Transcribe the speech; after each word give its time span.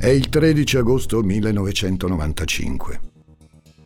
È 0.00 0.08
il 0.08 0.30
13 0.30 0.78
agosto 0.78 1.22
1995. 1.22 3.00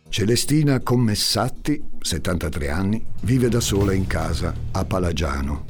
Celestina 0.07 0.79
Commessatti, 0.79 1.83
73 1.99 2.69
anni, 2.69 3.05
vive 3.23 3.49
da 3.49 3.59
sola 3.59 3.91
in 3.91 4.07
casa 4.07 4.53
a 4.71 4.85
Palagiano, 4.85 5.65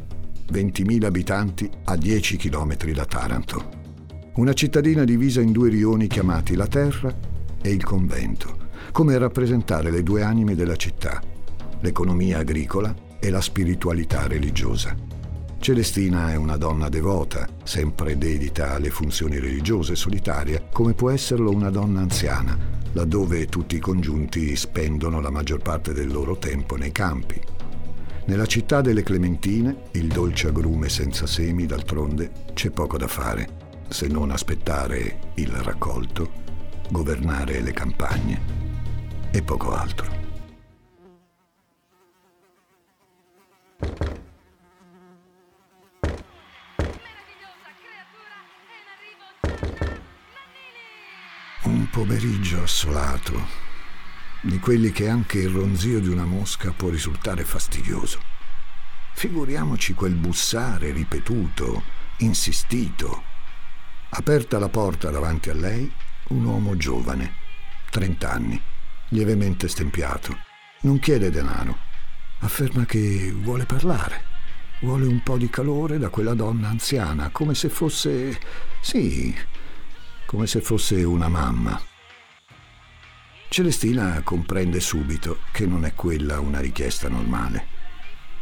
20.000 0.52 1.04
abitanti 1.04 1.68
a 1.86 1.96
10 1.96 2.38
km 2.38 2.76
da 2.94 3.06
Taranto. 3.06 3.70
Una 4.36 4.54
cittadina 4.54 5.04
divisa 5.04 5.42
in 5.42 5.52
due 5.52 5.70
rioni 5.70 6.06
chiamati 6.06 6.54
la 6.54 6.68
Terra 6.68 7.12
e 7.60 7.72
il 7.72 7.84
Convento, 7.84 8.70
come 8.92 9.18
rappresentare 9.18 9.90
le 9.90 10.04
due 10.04 10.22
anime 10.22 10.54
della 10.54 10.76
città, 10.76 11.24
l'economia 11.80 12.38
agricola 12.38 12.94
e 13.20 13.32
la 13.32 13.42
spiritualità 13.42 14.28
religiosa. 14.28 15.15
Celestina 15.66 16.32
è 16.32 16.36
una 16.36 16.58
donna 16.58 16.90
devota, 16.90 17.48
sempre 17.64 18.20
dedita 18.20 18.76
alle 18.76 18.92
funzioni 18.92 19.40
religiose, 19.40 19.96
solitaria, 19.96 20.62
come 20.72 20.94
può 20.94 21.10
esserlo 21.10 21.50
una 21.50 21.72
donna 21.72 22.02
anziana, 22.02 22.56
laddove 22.92 23.48
tutti 23.48 23.76
i 23.76 23.80
congiunti 23.80 24.56
spendono 24.56 25.20
la 25.22 25.32
maggior 25.32 25.64
parte 25.64 25.92
del 25.92 26.12
loro 26.12 26.38
tempo 26.38 26.76
nei 26.76 26.92
campi. 26.92 27.42
Nella 28.26 28.46
città 28.46 28.82
delle 28.82 29.02
Clementine, 29.02 29.86
il 29.94 30.06
dolce 30.06 30.50
agrume 30.50 30.88
senza 30.88 31.26
semi, 31.26 31.66
d'altronde, 31.66 32.32
c'è 32.54 32.70
poco 32.70 33.00
da 33.00 33.08
fare, 33.08 33.50
se 33.90 34.06
non 34.06 34.30
aspettare 34.30 35.32
il 35.34 35.50
raccolto, 35.50 36.30
governare 36.92 37.62
le 37.62 37.72
campagne 37.72 38.40
e 39.32 39.42
poco 39.42 39.74
altro. 39.74 40.26
Un 51.66 51.85
pomeriggio 51.96 52.62
assolato, 52.62 53.48
di 54.42 54.60
quelli 54.60 54.92
che 54.92 55.08
anche 55.08 55.38
il 55.38 55.48
ronzio 55.48 56.02
di 56.02 56.10
una 56.10 56.26
mosca 56.26 56.74
può 56.74 56.90
risultare 56.90 57.46
fastidioso. 57.46 58.20
Figuriamoci 59.14 59.94
quel 59.94 60.14
bussare 60.16 60.92
ripetuto, 60.92 61.84
insistito. 62.18 63.24
Aperta 64.10 64.60
la 64.60 64.68
porta 64.68 65.10
davanti 65.10 65.50
a 65.50 65.54
lei, 65.54 65.90
un 66.32 66.44
uomo 66.44 66.76
giovane, 66.76 67.36
trent'anni, 67.90 68.62
lievemente 69.12 69.70
stempiato. 69.70 70.38
Non 70.82 71.00
chiede 71.00 71.32
denaro. 71.32 71.78
Afferma 72.40 72.84
che 72.84 73.32
vuole 73.34 73.64
parlare. 73.64 74.22
Vuole 74.82 75.06
un 75.06 75.24
po' 75.24 75.38
di 75.38 75.50
calore 75.50 75.98
da 75.98 76.10
quella 76.10 76.34
donna 76.34 76.68
anziana, 76.68 77.30
come 77.30 77.56
se 77.56 77.70
fosse... 77.70 78.38
sì, 78.82 79.34
come 80.26 80.48
se 80.48 80.62
fosse 80.62 81.04
una 81.04 81.28
mamma. 81.28 81.80
Celestina 83.48 84.22
comprende 84.24 84.80
subito 84.80 85.40
che 85.52 85.66
non 85.66 85.86
è 85.86 85.94
quella 85.94 86.40
una 86.40 86.60
richiesta 86.60 87.08
normale. 87.08 87.74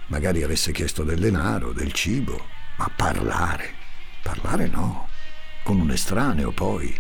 Magari 0.08 0.44
avesse 0.44 0.72
chiesto 0.72 1.04
del 1.04 1.20
denaro, 1.20 1.72
del 1.72 1.92
cibo, 1.92 2.48
ma 2.78 2.90
parlare, 2.96 3.76
parlare 4.22 4.68
no, 4.68 5.08
con 5.64 5.80
un 5.80 5.92
estraneo 5.92 6.52
poi. 6.52 7.00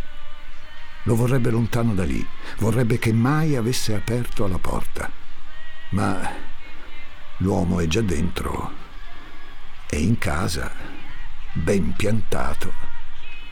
Lo 1.03 1.16
vorrebbe 1.16 1.50
lontano 1.50 1.94
da 1.94 2.03
lì, 2.03 2.25
vorrebbe 2.58 3.00
che 3.00 3.12
mai 3.12 3.56
avesse 3.56 3.95
aperto 3.95 4.47
la 4.47 4.59
porta. 4.59 5.09
Ma 5.90 6.30
l'uomo 7.38 7.80
è 7.80 7.88
già 7.88 8.02
dentro, 8.02 8.72
è 9.90 9.95
in 9.95 10.18
casa, 10.18 10.72
ben 11.53 11.94
piantato 11.94 12.92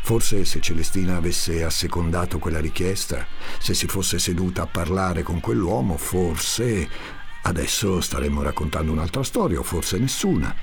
Forse 0.04 0.46
se 0.46 0.60
Celestina 0.60 1.18
avesse 1.18 1.64
assecondato 1.64 2.40
quella 2.40 2.60
richiesta, 2.60 3.26
se 3.60 3.74
si 3.74 3.88
fosse 3.88 4.20
seduta 4.20 4.64
a 4.64 4.68
parlare 4.68 5.24
con 5.24 5.40
quell'uomo, 5.40 5.96
forse 5.96 6.90
adesso 7.44 8.02
staremmo 8.02 8.42
raccontando 8.42 8.92
un'altra 8.92 9.24
storia, 9.24 9.60
o 9.60 9.64
forse 9.64 9.98
nessuna. 10.00 10.54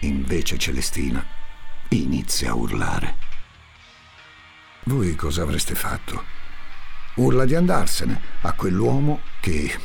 Invece 0.00 0.58
Celestina 0.58 1.24
inizia 1.90 2.50
a 2.50 2.54
urlare. 2.54 3.16
Voi 4.84 5.14
cosa 5.14 5.42
avreste 5.42 5.76
fatto? 5.76 6.24
Urla 7.14 7.44
di 7.44 7.54
andarsene 7.54 8.20
a 8.40 8.52
quell'uomo 8.52 9.20
che 9.40 9.78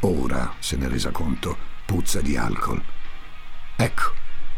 ora 0.00 0.54
se 0.60 0.76
ne 0.76 0.86
è 0.86 0.88
resa 0.88 1.10
conto 1.10 1.56
puzza 1.84 2.20
di 2.20 2.36
alcol. 2.36 2.80
Ecco, 3.76 4.12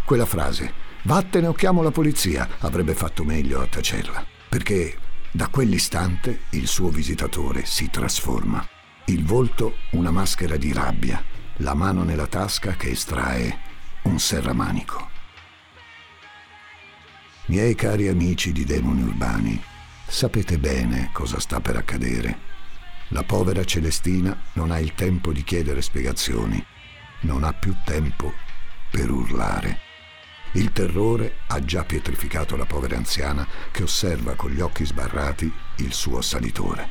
quella 0.04 0.26
frase 0.26 0.89
Vattene 1.02 1.46
o 1.46 1.54
chiamo 1.54 1.82
la 1.82 1.90
polizia, 1.90 2.46
avrebbe 2.58 2.94
fatto 2.94 3.24
meglio 3.24 3.62
a 3.62 3.66
tacerla, 3.66 4.26
perché 4.48 4.98
da 5.30 5.48
quell'istante 5.48 6.42
il 6.50 6.66
suo 6.66 6.88
visitatore 6.88 7.64
si 7.64 7.88
trasforma. 7.88 8.66
Il 9.06 9.24
volto 9.24 9.76
una 9.92 10.10
maschera 10.10 10.56
di 10.56 10.72
rabbia, 10.74 11.24
la 11.58 11.72
mano 11.72 12.02
nella 12.02 12.26
tasca 12.26 12.74
che 12.74 12.90
estrae 12.90 13.58
un 14.02 14.18
serramanico. 14.18 15.08
Miei 17.46 17.74
cari 17.74 18.08
amici 18.08 18.52
di 18.52 18.64
demoni 18.64 19.02
urbani, 19.02 19.60
sapete 20.06 20.58
bene 20.58 21.08
cosa 21.12 21.40
sta 21.40 21.60
per 21.60 21.76
accadere. 21.76 22.48
La 23.08 23.24
povera 23.24 23.64
Celestina 23.64 24.38
non 24.52 24.70
ha 24.70 24.78
il 24.78 24.94
tempo 24.94 25.32
di 25.32 25.42
chiedere 25.42 25.80
spiegazioni, 25.80 26.62
non 27.20 27.42
ha 27.42 27.54
più 27.54 27.74
tempo 27.84 28.34
per 28.90 29.10
urlare. 29.10 29.89
Il 30.52 30.72
terrore 30.72 31.38
ha 31.46 31.64
già 31.64 31.84
pietrificato 31.84 32.56
la 32.56 32.66
povera 32.66 32.96
anziana 32.96 33.46
che 33.70 33.84
osserva 33.84 34.34
con 34.34 34.50
gli 34.50 34.60
occhi 34.60 34.84
sbarrati 34.84 35.52
il 35.76 35.92
suo 35.92 36.18
assalitore, 36.18 36.88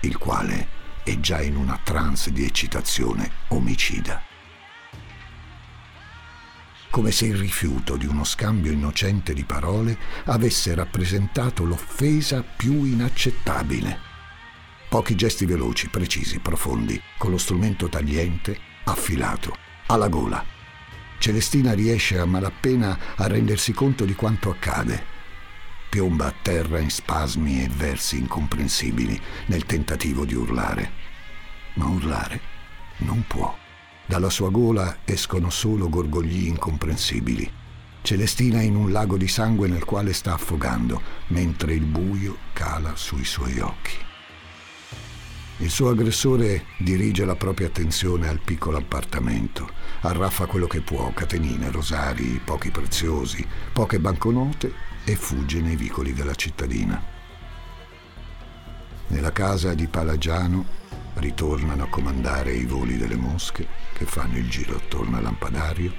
il 0.00 0.18
quale 0.18 0.80
è 1.04 1.18
già 1.20 1.40
in 1.40 1.54
una 1.54 1.78
trance 1.82 2.32
di 2.32 2.44
eccitazione 2.44 3.30
omicida. 3.48 4.20
Come 6.90 7.12
se 7.12 7.26
il 7.26 7.36
rifiuto 7.36 7.96
di 7.96 8.06
uno 8.06 8.24
scambio 8.24 8.72
innocente 8.72 9.32
di 9.32 9.44
parole 9.44 9.96
avesse 10.24 10.74
rappresentato 10.74 11.64
l'offesa 11.64 12.42
più 12.42 12.84
inaccettabile. 12.84 14.10
Pochi 14.88 15.14
gesti 15.14 15.46
veloci, 15.46 15.88
precisi, 15.88 16.40
profondi, 16.40 17.00
con 17.16 17.30
lo 17.30 17.38
strumento 17.38 17.88
tagliente, 17.88 18.58
affilato, 18.84 19.56
alla 19.86 20.08
gola 20.08 20.60
Celestina 21.22 21.72
riesce 21.72 22.18
a 22.18 22.24
malapena 22.24 22.98
a 23.14 23.28
rendersi 23.28 23.72
conto 23.72 24.04
di 24.04 24.16
quanto 24.16 24.50
accade. 24.50 25.04
Piomba 25.88 26.26
a 26.26 26.34
terra 26.42 26.80
in 26.80 26.90
spasmi 26.90 27.62
e 27.62 27.68
versi 27.68 28.18
incomprensibili 28.18 29.20
nel 29.46 29.64
tentativo 29.64 30.24
di 30.24 30.34
urlare. 30.34 30.90
Ma 31.74 31.86
urlare 31.86 32.40
non 33.02 33.22
può. 33.24 33.56
Dalla 34.04 34.30
sua 34.30 34.50
gola 34.50 34.98
escono 35.04 35.48
solo 35.48 35.88
gorgogli 35.88 36.48
incomprensibili. 36.48 37.48
Celestina 38.02 38.58
è 38.58 38.64
in 38.64 38.74
un 38.74 38.90
lago 38.90 39.16
di 39.16 39.28
sangue 39.28 39.68
nel 39.68 39.84
quale 39.84 40.14
sta 40.14 40.32
affogando, 40.32 41.00
mentre 41.28 41.74
il 41.74 41.84
buio 41.84 42.36
cala 42.52 42.96
sui 42.96 43.24
suoi 43.24 43.60
occhi. 43.60 44.10
Il 45.62 45.70
suo 45.70 45.90
aggressore 45.90 46.64
dirige 46.76 47.24
la 47.24 47.36
propria 47.36 47.68
attenzione 47.68 48.26
al 48.26 48.40
piccolo 48.40 48.78
appartamento, 48.78 49.70
arraffa 50.00 50.46
quello 50.46 50.66
che 50.66 50.80
può, 50.80 51.12
catenine, 51.12 51.70
rosari, 51.70 52.40
pochi 52.44 52.72
preziosi, 52.72 53.46
poche 53.72 54.00
banconote 54.00 54.72
e 55.04 55.14
fugge 55.14 55.60
nei 55.60 55.76
vicoli 55.76 56.14
della 56.14 56.34
cittadina. 56.34 57.00
Nella 59.06 59.30
casa 59.30 59.72
di 59.74 59.86
Palagiano 59.86 60.66
ritornano 61.14 61.84
a 61.84 61.88
comandare 61.88 62.52
i 62.52 62.64
voli 62.64 62.96
delle 62.96 63.14
mosche 63.14 63.64
che 63.92 64.04
fanno 64.04 64.38
il 64.38 64.48
giro 64.50 64.74
attorno 64.74 65.18
al 65.18 65.22
lampadario, 65.22 65.92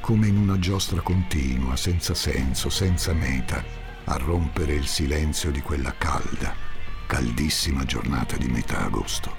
come 0.00 0.26
in 0.26 0.36
una 0.36 0.58
giostra 0.58 1.00
continua, 1.00 1.76
senza 1.76 2.12
senso, 2.12 2.68
senza 2.68 3.14
meta, 3.14 3.64
a 4.04 4.16
rompere 4.18 4.74
il 4.74 4.86
silenzio 4.86 5.50
di 5.50 5.62
quella 5.62 5.94
calda, 5.96 6.67
caldissima 7.08 7.84
giornata 7.84 8.36
di 8.36 8.48
metà 8.48 8.84
agosto, 8.84 9.34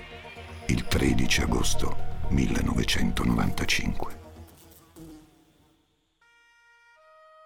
il 0.66 0.86
13 0.86 1.42
agosto 1.44 1.95
1995. 2.30 4.18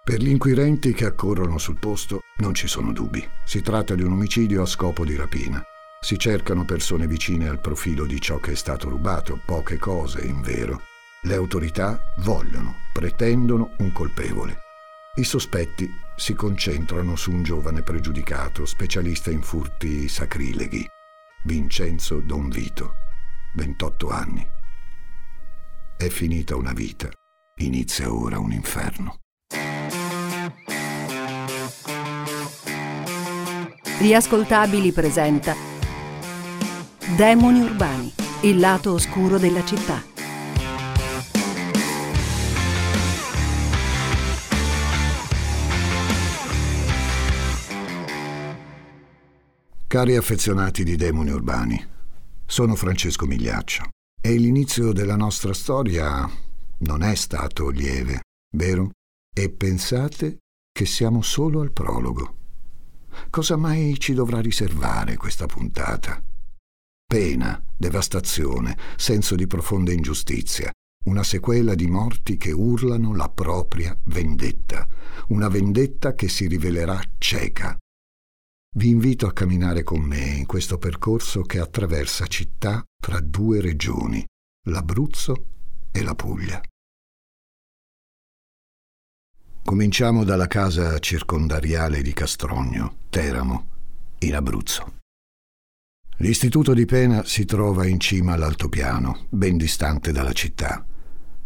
Per 0.06 0.22
gli 0.22 0.30
inquirenti 0.30 0.94
che 0.94 1.04
accorrono 1.04 1.58
sul 1.58 1.78
posto 1.78 2.22
non 2.38 2.54
ci 2.54 2.68
sono 2.68 2.94
dubbi. 2.94 3.28
Si 3.44 3.62
tratta 3.62 3.96
di 3.96 4.04
un 4.04 4.14
omicidio 4.14 4.62
a 4.62 4.66
scopo 4.66 5.04
di 5.04 5.18
rapina. 5.18 5.62
Si 6.00 6.18
cercano 6.18 6.64
persone 6.64 7.06
vicine 7.06 7.50
al 7.50 7.60
profilo 7.60 8.06
di 8.06 8.22
ciò 8.22 8.38
che 8.38 8.54
è 8.54 8.56
stato 8.56 8.88
rubato, 8.88 9.42
poche 9.46 9.78
cose 9.78 10.22
in 10.22 10.40
vero. 10.40 10.84
Le 11.24 11.36
autorità 11.36 12.00
vogliono, 12.20 12.76
pretendono 12.94 13.72
un 13.80 13.92
colpevole. 13.92 14.63
I 15.16 15.24
sospetti 15.24 15.88
si 16.16 16.34
concentrano 16.34 17.16
su 17.16 17.30
un 17.30 17.44
giovane 17.44 17.84
pregiudicato, 17.84 18.66
specialista 18.66 19.30
in 19.30 19.44
furti 19.44 20.08
sacrileghi, 20.08 20.84
Vincenzo 21.44 22.20
Don 22.20 22.50
Vito, 22.50 22.96
28 23.54 24.10
anni. 24.10 24.44
È 25.96 26.08
finita 26.08 26.56
una 26.56 26.74
vita, 26.74 27.10
inizia 27.58 28.12
ora 28.12 28.40
un 28.40 28.54
inferno. 28.54 29.20
Gli 34.00 34.16
ascoltabili 34.16 34.92
presenta 34.94 35.56
Demoni 37.16 37.62
urbani, 37.62 38.12
il 38.42 38.58
lato 38.58 38.94
oscuro 38.94 39.38
della 39.38 39.64
città. 39.64 40.13
Cari 49.94 50.16
affezionati 50.16 50.84
di 50.84 50.96
Demoni 50.96 51.30
urbani, 51.30 51.80
sono 52.48 52.74
Francesco 52.74 53.28
Migliaccio 53.28 53.90
e 54.20 54.36
l'inizio 54.38 54.92
della 54.92 55.16
nostra 55.16 55.54
storia 55.54 56.28
non 56.80 57.04
è 57.04 57.14
stato 57.14 57.70
lieve, 57.70 58.22
vero? 58.58 58.90
E 59.32 59.52
pensate 59.52 60.40
che 60.72 60.88
siamo 60.88 61.22
solo 61.22 61.62
al 61.62 61.72
prologo. 61.72 62.38
Cosa 63.30 63.56
mai 63.56 64.00
ci 64.00 64.16
dovrà 64.16 64.40
riservare 64.42 65.16
questa 65.16 65.46
puntata? 65.46 66.20
Pena, 67.06 67.64
devastazione, 67.78 68.76
senso 68.96 69.36
di 69.36 69.46
profonda 69.46 69.92
ingiustizia, 69.92 70.72
una 71.06 71.22
sequela 71.22 71.76
di 71.76 71.86
morti 71.86 72.38
che 72.38 72.52
urlano 72.52 73.14
la 73.14 73.30
propria 73.30 73.96
vendetta, 74.06 74.88
una 75.28 75.50
vendetta 75.50 76.16
che 76.16 76.30
si 76.30 76.48
rivelerà 76.48 77.00
cieca. 77.20 77.78
Vi 78.76 78.90
invito 78.90 79.28
a 79.28 79.34
camminare 79.34 79.84
con 79.84 80.02
me 80.02 80.18
in 80.18 80.48
questo 80.48 80.80
percorso 80.80 81.44
che 81.44 81.60
attraversa 81.60 82.26
città 82.26 82.84
tra 83.00 83.20
due 83.20 83.62
regioni, 83.62 84.26
l'Abruzzo 84.70 85.46
e 85.92 86.02
la 86.02 86.16
Puglia. 86.16 86.60
Cominciamo 89.64 90.24
dalla 90.24 90.48
casa 90.48 90.98
circondariale 90.98 92.02
di 92.02 92.14
Castrogno, 92.14 92.98
Teramo, 93.10 93.68
in 94.20 94.34
Abruzzo. 94.34 94.98
L'istituto 96.18 96.74
di 96.74 96.86
pena 96.86 97.24
si 97.26 97.46
trova 97.46 97.86
in 97.86 98.00
cima 98.00 98.34
all'altopiano, 98.34 99.28
ben 99.30 99.56
distante 99.56 100.12
dalla 100.12 100.34
città, 100.34 100.84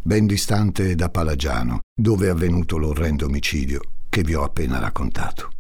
ben 0.02 0.26
distante 0.28 0.96
da 0.96 1.10
Palagiano, 1.10 1.82
dove 1.94 2.28
è 2.28 2.30
avvenuto 2.30 2.78
l'orrendo 2.78 3.26
omicidio 3.26 3.82
che 4.08 4.22
vi 4.24 4.34
ho 4.34 4.44
appena 4.44 4.80
raccontato. 4.80 5.57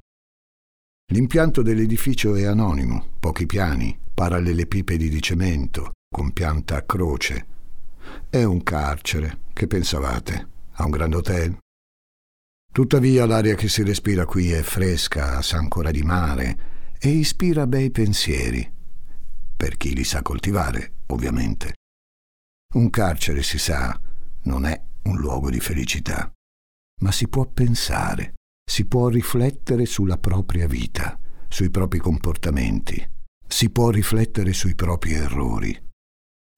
L'impianto 1.13 1.61
dell'edificio 1.61 2.35
è 2.35 2.43
anonimo, 2.43 3.15
pochi 3.19 3.45
piani, 3.45 3.97
parallelepipedi 4.13 5.07
di 5.07 5.21
cemento, 5.21 5.93
con 6.13 6.33
pianta 6.33 6.75
a 6.75 6.81
croce. 6.81 7.45
È 8.29 8.43
un 8.43 8.61
carcere, 8.61 9.39
che 9.53 9.67
pensavate? 9.67 10.49
A 10.73 10.83
un 10.83 10.91
grande 10.91 11.15
hotel? 11.15 11.57
Tuttavia 12.73 13.25
l'aria 13.25 13.55
che 13.55 13.69
si 13.69 13.83
respira 13.83 14.25
qui 14.25 14.51
è 14.51 14.61
fresca, 14.61 15.41
sa 15.41 15.57
ancora 15.57 15.91
di 15.91 16.03
mare 16.03 16.95
e 16.99 17.07
ispira 17.07 17.65
bei 17.67 17.89
pensieri, 17.89 18.69
per 19.55 19.77
chi 19.77 19.95
li 19.95 20.03
sa 20.03 20.21
coltivare, 20.21 20.95
ovviamente. 21.07 21.75
Un 22.75 22.89
carcere, 22.89 23.43
si 23.43 23.57
sa, 23.57 23.97
non 24.43 24.65
è 24.65 24.79
un 25.03 25.17
luogo 25.17 25.49
di 25.49 25.61
felicità, 25.61 26.29
ma 27.01 27.13
si 27.13 27.29
può 27.29 27.45
pensare, 27.45 28.33
si 28.69 28.85
può 28.85 29.07
riflettere 29.07 29.85
sulla 29.85 30.17
propria 30.17 30.67
vita, 30.67 31.17
sui 31.47 31.69
propri 31.69 31.99
comportamenti, 31.99 33.09
si 33.47 33.69
può 33.69 33.89
riflettere 33.89 34.51
sui 34.51 34.75
propri 34.75 35.13
errori. 35.13 35.85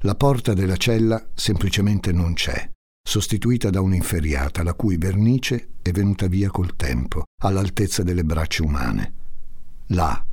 La 0.04 0.16
porta 0.16 0.54
della 0.54 0.78
cella 0.78 1.30
semplicemente 1.36 2.12
non 2.12 2.34
c'è 2.34 2.70
sostituita 3.10 3.72
da 3.72 3.82
un'inferriata 3.82 4.62
la 4.62 4.76
cui 4.76 4.98
vernice 4.98 5.70
è 5.82 5.90
venuta 5.90 6.28
via 6.28 6.52
col 6.52 6.76
tempo, 6.76 7.24
all'altezza 7.42 8.04
delle 8.04 8.24
braccia 8.24 8.64
umane. 8.64 9.14
Là, 9.88 10.24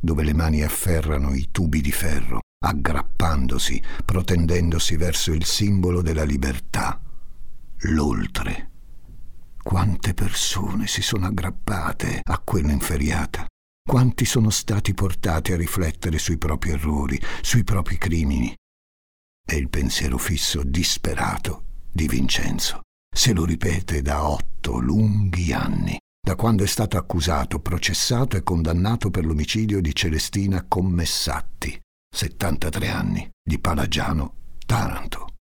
dove 0.00 0.24
le 0.24 0.34
mani 0.34 0.62
afferrano 0.62 1.32
i 1.34 1.50
tubi 1.52 1.80
di 1.80 1.92
ferro, 1.92 2.40
aggrappandosi, 2.64 3.80
protendendosi 4.04 4.96
verso 4.96 5.32
il 5.32 5.44
simbolo 5.44 6.02
della 6.02 6.24
libertà, 6.24 7.00
l'oltre. 7.82 8.70
Quante 9.66 10.14
persone 10.14 10.86
si 10.86 11.02
sono 11.02 11.26
aggrappate 11.26 12.20
a 12.22 12.38
quell'inferriata? 12.38 13.48
Quanti 13.82 14.24
sono 14.24 14.50
stati 14.50 14.94
portati 14.94 15.50
a 15.50 15.56
riflettere 15.56 16.18
sui 16.18 16.38
propri 16.38 16.70
errori, 16.70 17.20
sui 17.40 17.64
propri 17.64 17.98
crimini? 17.98 18.54
E 19.44 19.56
il 19.56 19.68
pensiero 19.68 20.18
fisso 20.18 20.62
disperato 20.62 21.64
di 21.90 22.06
Vincenzo. 22.06 22.82
Se 23.12 23.32
lo 23.32 23.44
ripete 23.44 24.02
da 24.02 24.28
otto 24.28 24.78
lunghi 24.78 25.52
anni, 25.52 25.98
da 26.24 26.36
quando 26.36 26.62
è 26.62 26.68
stato 26.68 26.96
accusato, 26.96 27.58
processato 27.58 28.36
e 28.36 28.44
condannato 28.44 29.10
per 29.10 29.24
l'omicidio 29.26 29.80
di 29.80 29.92
Celestina 29.92 30.64
Commessatti, 30.68 31.76
73 32.14 32.88
anni, 32.88 33.28
di 33.42 33.58
Palagiano, 33.58 34.34
Taranto. 34.64 35.35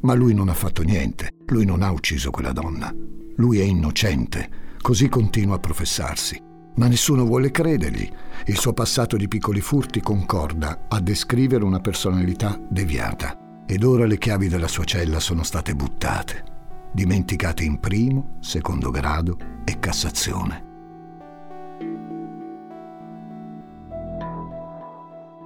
Ma 0.00 0.14
lui 0.14 0.34
non 0.34 0.48
ha 0.48 0.54
fatto 0.54 0.82
niente, 0.82 1.32
lui 1.46 1.64
non 1.64 1.82
ha 1.82 1.90
ucciso 1.90 2.30
quella 2.30 2.52
donna, 2.52 2.94
lui 3.36 3.60
è 3.60 3.64
innocente, 3.64 4.76
così 4.80 5.08
continua 5.08 5.56
a 5.56 5.60
professarsi 5.60 6.46
ma 6.78 6.86
nessuno 6.86 7.24
vuole 7.24 7.50
credergli. 7.50 8.08
Il 8.46 8.56
suo 8.56 8.72
passato 8.72 9.16
di 9.16 9.28
piccoli 9.28 9.60
furti 9.60 10.00
concorda 10.00 10.86
a 10.88 11.00
descrivere 11.00 11.64
una 11.64 11.80
personalità 11.80 12.58
deviata. 12.70 13.36
Ed 13.66 13.82
ora 13.82 14.06
le 14.06 14.16
chiavi 14.16 14.48
della 14.48 14.68
sua 14.68 14.84
cella 14.84 15.20
sono 15.20 15.42
state 15.42 15.74
buttate, 15.74 16.44
dimenticate 16.92 17.64
in 17.64 17.80
primo, 17.80 18.38
secondo 18.40 18.90
grado 18.90 19.36
e 19.64 19.78
Cassazione. 19.78 20.66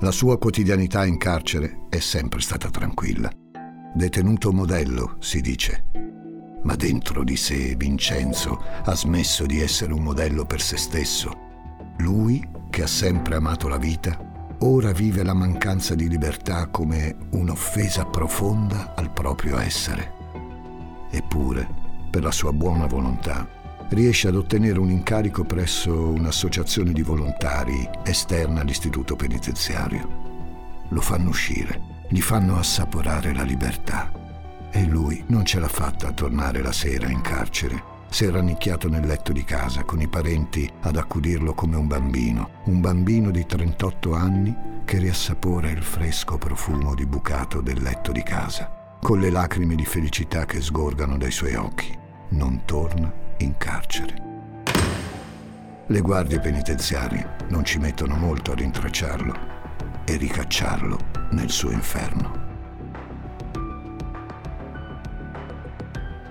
La 0.01 0.11
sua 0.11 0.39
quotidianità 0.39 1.05
in 1.05 1.17
carcere 1.17 1.87
è 1.89 1.99
sempre 1.99 2.41
stata 2.41 2.69
tranquilla. 2.71 3.31
Detenuto 3.95 4.53
modello, 4.53 5.17
si 5.19 5.43
dice, 5.43 5.85
ma 6.63 6.75
dentro 6.77 7.23
di 7.25 7.37
sé 7.37 7.75
Vincenzo 7.77 8.59
ha 8.85 8.95
smesso 8.95 9.45
di 9.45 9.61
essere 9.61 9.93
un 9.93 10.03
modello 10.03 10.47
per 10.47 10.63
se 10.63 10.79
stesso. 10.79 11.31
Lui, 11.99 12.43
che 12.71 12.85
ha 12.85 12.87
sempre 12.87 13.35
amato 13.35 13.69
la 13.69 13.77
vita, 13.77 14.57
ora 14.61 14.93
vive 14.93 15.23
la 15.23 15.35
mancanza 15.35 15.95
di 15.95 16.09
libertà 16.09 16.69
come 16.69 17.15
un'offesa 17.33 18.07
profonda 18.07 18.95
al 18.97 19.11
proprio 19.11 19.59
essere. 19.59 20.15
Eppure, 21.11 21.69
per 22.11 22.23
la 22.23 22.31
sua 22.31 22.55
buona 22.55 22.87
volontà, 22.87 23.47
riesce 23.91 24.29
ad 24.29 24.37
ottenere 24.37 24.79
un 24.79 24.89
incarico 24.89 25.45
presso 25.45 26.09
un'associazione 26.09 26.93
di 26.93 27.03
volontari 27.03 27.87
esterna 28.05 28.63
all'istituto 28.63 29.17
penitenziario. 29.17 30.21
Lo 30.89 31.01
fanno 31.03 31.29
uscire, 31.29 31.92
gli 32.13 32.21
fanno 32.21 32.59
assaporare 32.59 33.33
la 33.33 33.43
libertà 33.43 34.13
e 34.71 34.85
lui 34.85 35.25
non 35.29 35.47
ce 35.47 35.59
l'ha 35.59 35.69
fatta 35.69 36.09
a 36.09 36.13
tornare 36.13 36.61
la 36.61 36.71
sera 36.71 37.09
in 37.09 37.23
carcere. 37.23 37.91
Si 38.11 38.27
è 38.27 38.31
rannicchiato 38.31 38.87
nel 38.87 39.07
letto 39.07 39.33
di 39.33 39.45
casa 39.45 39.85
con 39.85 39.99
i 39.99 40.09
parenti 40.09 40.71
ad 40.83 40.99
accudirlo 40.99 41.55
come 41.55 41.77
un 41.77 41.87
bambino, 41.87 42.51
un 42.65 42.83
bambino 42.83 43.31
di 43.31 43.47
38 43.47 44.13
anni 44.13 44.55
che 44.85 44.99
riassapora 44.99 45.71
il 45.71 45.83
fresco 45.83 46.37
profumo 46.37 46.95
di 46.95 47.07
bucato 47.07 47.63
del 47.63 47.81
letto 47.81 48.13
di 48.13 48.23
casa, 48.23 48.99
con 49.01 49.19
le 49.19 49.31
lacrime 49.31 49.75
di 49.75 49.87
felicità 49.87 50.45
che 50.45 50.61
sgorgano 50.61 51.17
dai 51.17 51.31
suoi 51.31 51.55
occhi. 51.55 51.99
Non 52.33 52.67
torna 52.67 53.11
in 53.39 53.57
carcere. 53.57 54.15
Le 55.87 56.01
guardie 56.03 56.41
penitenziarie 56.41 57.37
non 57.49 57.65
ci 57.65 57.79
mettono 57.79 58.17
molto 58.17 58.53
a 58.53 58.55
rintracciarlo 58.55 59.52
e 60.05 60.17
ricacciarlo 60.17 60.99
nel 61.31 61.51
suo 61.51 61.71
inferno. 61.71 62.41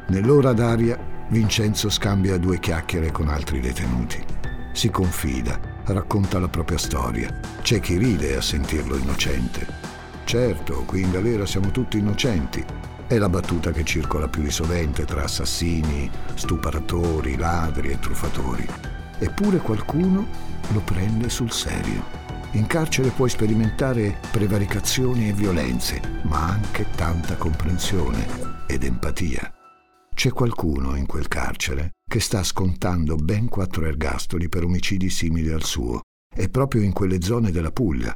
Nell'ora 0.08 0.54
d'aria, 0.54 1.00
Vincenzo 1.30 1.90
scambia 1.90 2.38
due 2.38 2.60
chiacchiere 2.60 3.12
con 3.12 3.30
altri 3.30 3.62
detenuti. 3.62 4.22
Si 4.74 4.90
confida, 4.90 5.58
racconta 5.86 6.40
la 6.40 6.50
propria 6.50 6.78
storia. 6.78 7.34
C'è 7.62 7.80
chi 7.80 7.98
ride 7.98 8.36
a 8.36 8.42
sentirlo 8.42 8.98
innocente. 8.98 9.66
Certo, 10.26 10.84
qui 10.86 11.02
in 11.02 11.12
galera 11.12 11.46
siamo 11.46 11.72
tutti 11.72 11.98
innocenti. 11.98 12.64
È 13.08 13.18
la 13.18 13.30
battuta 13.30 13.72
che 13.72 13.84
circola 13.84 14.28
più 14.28 14.42
di 14.44 14.52
sovente 14.52 15.06
tra 15.06 15.24
assassini, 15.24 16.10
stupratori, 16.34 17.38
ladri 17.38 17.92
e 17.92 18.00
truffatori. 18.00 18.68
Eppure 19.18 19.58
qualcuno 19.60 20.26
lo 20.74 20.80
prende 20.82 21.30
sul 21.30 21.52
serio. 21.52 22.21
In 22.54 22.68
carcere 22.68 23.12
puoi 23.12 23.30
sperimentare 23.30 24.20
prevaricazioni 24.30 25.30
e 25.30 25.34
violenze, 25.34 26.02
ma 26.24 26.50
anche 26.50 26.86
tanta 26.96 27.38
comprensione 27.38 28.66
ed 28.68 28.84
empatia. 28.84 29.54
C'è 30.14 30.32
qualcuno 30.32 30.98
in 30.98 31.06
quel 31.06 31.30
carcere 31.30 31.92
che 32.06 32.20
sta 32.20 32.44
scontando 32.44 33.16
ben 33.16 33.48
quattro 33.48 33.86
ergastoli 33.86 34.50
per 34.50 34.66
omicidi 34.66 35.10
simili 35.10 35.50
al 35.50 35.64
suo, 35.64 36.02
e 36.36 36.50
proprio 36.50 36.82
in 36.82 36.92
quelle 36.92 37.22
zone 37.22 37.52
della 37.52 37.72
Puglia. 37.72 38.14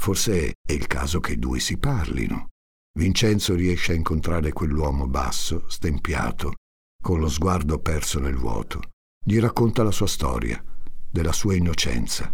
Forse 0.00 0.52
è 0.64 0.72
il 0.72 0.86
caso 0.86 1.18
che 1.18 1.32
i 1.32 1.38
due 1.40 1.58
si 1.58 1.76
parlino. 1.76 2.50
Vincenzo 2.96 3.56
riesce 3.56 3.90
a 3.90 3.96
incontrare 3.96 4.52
quell'uomo 4.52 5.08
basso, 5.08 5.68
stempiato, 5.68 6.54
con 7.02 7.18
lo 7.18 7.28
sguardo 7.28 7.80
perso 7.80 8.20
nel 8.20 8.36
vuoto, 8.36 8.80
gli 9.26 9.40
racconta 9.40 9.82
la 9.82 9.90
sua 9.90 10.06
storia, 10.06 10.62
della 11.10 11.32
sua 11.32 11.54
innocenza, 11.54 12.32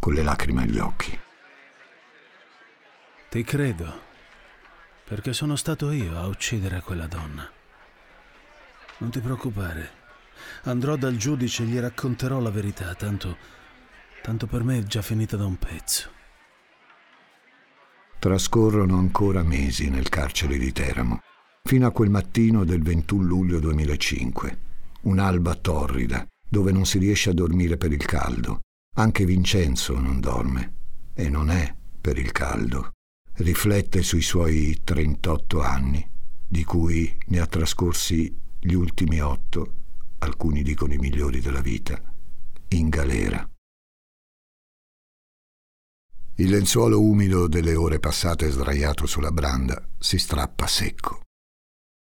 con 0.00 0.14
le 0.14 0.22
lacrime 0.22 0.62
agli 0.62 0.78
occhi. 0.78 1.16
Ti 3.28 3.44
credo, 3.44 4.00
perché 5.04 5.32
sono 5.32 5.54
stato 5.54 5.92
io 5.92 6.18
a 6.18 6.26
uccidere 6.26 6.80
quella 6.80 7.06
donna. 7.06 7.48
Non 8.98 9.10
ti 9.10 9.20
preoccupare, 9.20 9.90
andrò 10.64 10.96
dal 10.96 11.16
giudice 11.16 11.62
e 11.62 11.66
gli 11.66 11.78
racconterò 11.78 12.40
la 12.40 12.50
verità, 12.50 12.92
tanto, 12.94 13.36
tanto 14.22 14.46
per 14.46 14.64
me 14.64 14.78
è 14.78 14.82
già 14.82 15.02
finita 15.02 15.36
da 15.36 15.44
un 15.44 15.56
pezzo. 15.56 16.10
Trascorrono 18.18 18.98
ancora 18.98 19.42
mesi 19.42 19.88
nel 19.90 20.08
carcere 20.08 20.58
di 20.58 20.72
Teramo, 20.72 21.20
fino 21.62 21.86
a 21.86 21.92
quel 21.92 22.10
mattino 22.10 22.64
del 22.64 22.82
21 22.82 23.22
luglio 23.22 23.60
2005, 23.60 24.58
un'alba 25.02 25.54
torrida, 25.54 26.26
dove 26.48 26.72
non 26.72 26.84
si 26.84 26.98
riesce 26.98 27.30
a 27.30 27.34
dormire 27.34 27.76
per 27.76 27.92
il 27.92 28.04
caldo. 28.04 28.60
Anche 28.96 29.24
Vincenzo 29.24 29.98
non 29.98 30.20
dorme, 30.20 30.74
e 31.14 31.28
non 31.28 31.50
è 31.50 31.74
per 32.00 32.18
il 32.18 32.32
caldo 32.32 32.92
riflette 33.42 34.02
sui 34.02 34.22
suoi 34.22 34.80
38 34.84 35.62
anni, 35.62 36.08
di 36.46 36.64
cui 36.64 37.16
ne 37.26 37.40
ha 37.40 37.46
trascorsi 37.46 38.36
gli 38.58 38.74
ultimi 38.74 39.20
otto, 39.20 39.74
alcuni 40.18 40.62
dicono 40.62 40.92
i 40.92 40.98
migliori 40.98 41.40
della 41.40 41.60
vita, 41.60 42.00
in 42.68 42.88
galera. 42.88 43.48
Il 46.34 46.50
lenzuolo 46.50 47.00
umido 47.00 47.48
delle 47.48 47.74
ore 47.74 47.98
passate 47.98 48.50
sdraiato 48.50 49.06
sulla 49.06 49.30
branda 49.30 49.86
si 49.98 50.18
strappa 50.18 50.66
secco. 50.66 51.22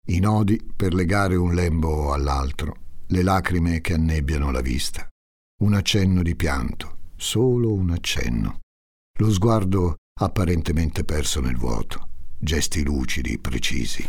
I 0.09 0.19
nodi 0.21 0.61
per 0.75 0.95
legare 0.95 1.37
un 1.37 1.55
lembo 1.55 2.13
all'altro, 2.13 2.77
le 3.07 3.23
lacrime 3.23 3.81
che 3.81 3.95
annebbiano 3.95 4.51
la 4.51 4.61
vista, 4.61 5.07
un 5.63 5.75
accenno 5.75 6.23
di 6.23 6.35
pianto, 6.35 7.13
solo 7.17 7.73
un 7.73 7.91
accenno. 7.91 8.61
Lo 9.19 9.31
sguardo 9.31 9.97
apparentemente 10.21 11.05
perso 11.05 11.41
nel 11.41 11.57
vuoto, 11.57 12.09
gesti 12.39 12.83
lucidi, 12.83 13.39
precisi. 13.39 14.05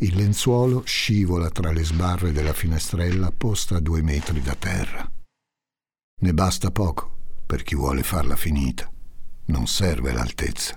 Il 0.00 0.16
lenzuolo 0.16 0.84
scivola 0.84 1.48
tra 1.50 1.70
le 1.70 1.84
sbarre 1.84 2.32
della 2.32 2.52
finestrella 2.52 3.30
posta 3.30 3.76
a 3.76 3.80
due 3.80 4.02
metri 4.02 4.40
da 4.42 4.54
terra. 4.56 5.08
Ne 6.20 6.34
basta 6.34 6.72
poco 6.72 7.42
per 7.46 7.62
chi 7.62 7.76
vuole 7.76 8.02
farla 8.02 8.34
finita. 8.34 8.90
Non 9.46 9.66
serve 9.66 10.12
l'altezza. 10.12 10.76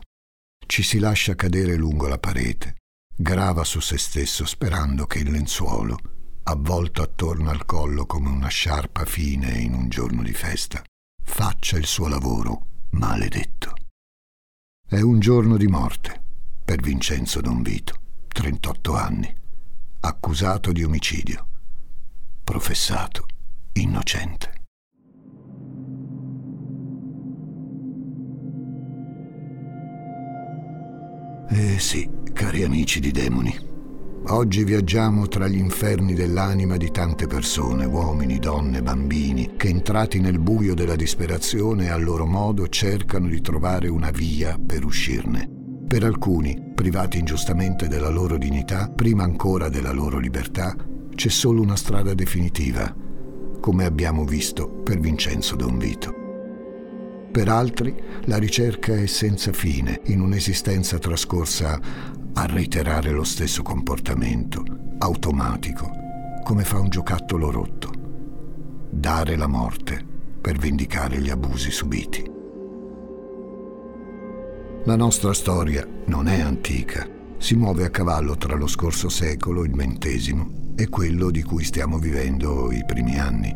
Ci 0.65 0.83
si 0.83 0.99
lascia 0.99 1.35
cadere 1.35 1.75
lungo 1.75 2.07
la 2.07 2.19
parete, 2.19 2.77
grava 3.15 3.63
su 3.63 3.79
se 3.79 3.97
stesso 3.97 4.45
sperando 4.45 5.05
che 5.05 5.19
il 5.19 5.31
lenzuolo, 5.31 6.20
avvolto 6.43 7.01
attorno 7.01 7.50
al 7.50 7.65
collo 7.65 8.05
come 8.05 8.29
una 8.29 8.48
sciarpa 8.48 9.05
fine 9.05 9.51
in 9.60 9.74
un 9.74 9.89
giorno 9.89 10.24
di 10.24 10.33
festa, 10.33 10.83
faccia 11.24 11.77
il 11.77 11.86
suo 11.86 12.07
lavoro 12.07 12.65
maledetto. 12.91 13.74
È 14.88 15.00
un 15.00 15.19
giorno 15.19 15.57
di 15.57 15.67
morte 15.67 16.21
per 16.65 16.81
Vincenzo 16.81 17.41
Don 17.41 17.62
Vito, 17.62 17.95
38 18.27 18.95
anni, 18.95 19.33
accusato 20.01 20.71
di 20.71 20.83
omicidio, 20.83 21.48
professato 22.43 23.25
innocente. 23.74 24.60
Eh 31.50 31.79
sì, 31.79 32.10
cari 32.33 32.63
amici 32.63 33.00
di 33.00 33.12
demoni, 33.12 33.70
Oggi 34.27 34.63
viaggiamo 34.63 35.27
tra 35.27 35.47
gli 35.47 35.57
inferni 35.57 36.13
dell'anima 36.13 36.77
di 36.77 36.91
tante 36.91 37.25
persone, 37.25 37.85
uomini, 37.85 38.37
donne, 38.37 38.83
bambini, 38.83 39.55
che 39.57 39.67
entrati 39.67 40.19
nel 40.19 40.37
buio 40.37 40.75
della 40.75 40.95
disperazione 40.95 41.89
a 41.89 41.97
loro 41.97 42.27
modo 42.27 42.67
cercano 42.67 43.27
di 43.27 43.41
trovare 43.41 43.87
una 43.87 44.11
via 44.11 44.59
per 44.63 44.85
uscirne. 44.85 45.49
Per 45.87 46.03
alcuni, 46.03 46.71
privati 46.73 47.17
ingiustamente 47.17 47.87
della 47.87 48.09
loro 48.09 48.37
dignità, 48.37 48.89
prima 48.89 49.23
ancora 49.23 49.69
della 49.69 49.91
loro 49.91 50.19
libertà, 50.19 50.75
c'è 51.15 51.29
solo 51.29 51.61
una 51.61 51.75
strada 51.75 52.13
definitiva, 52.13 52.95
come 53.59 53.85
abbiamo 53.85 54.23
visto 54.23 54.69
per 54.69 54.99
Vincenzo 54.99 55.55
Don 55.55 55.79
Vito. 55.79 56.13
Per 57.31 57.49
altri 57.49 57.95
la 58.25 58.37
ricerca 58.37 58.93
è 58.93 59.07
senza 59.07 59.51
fine, 59.51 59.99
in 60.05 60.21
un'esistenza 60.21 60.99
trascorsa 60.99 62.19
a 62.33 62.45
reiterare 62.45 63.11
lo 63.11 63.23
stesso 63.23 63.61
comportamento, 63.61 64.63
automatico, 65.00 65.91
come 66.43 66.63
fa 66.63 66.79
un 66.79 66.89
giocattolo 66.89 67.51
rotto. 67.51 67.91
Dare 68.89 69.35
la 69.35 69.47
morte 69.47 70.03
per 70.39 70.57
vendicare 70.57 71.19
gli 71.19 71.29
abusi 71.29 71.71
subiti. 71.71 72.29
La 74.85 74.95
nostra 74.95 75.33
storia 75.33 75.88
non 76.05 76.27
è 76.27 76.39
antica, 76.39 77.07
si 77.38 77.55
muove 77.55 77.85
a 77.85 77.89
cavallo 77.89 78.35
tra 78.38 78.55
lo 78.55 78.67
scorso 78.67 79.09
secolo, 79.09 79.63
il 79.63 79.71
XX, 79.71 80.45
e 80.75 80.89
quello 80.89 81.29
di 81.29 81.43
cui 81.43 81.63
stiamo 81.63 82.00
vivendo 82.00 82.71
i 82.71 82.83
primi 82.85 83.19
anni. 83.19 83.55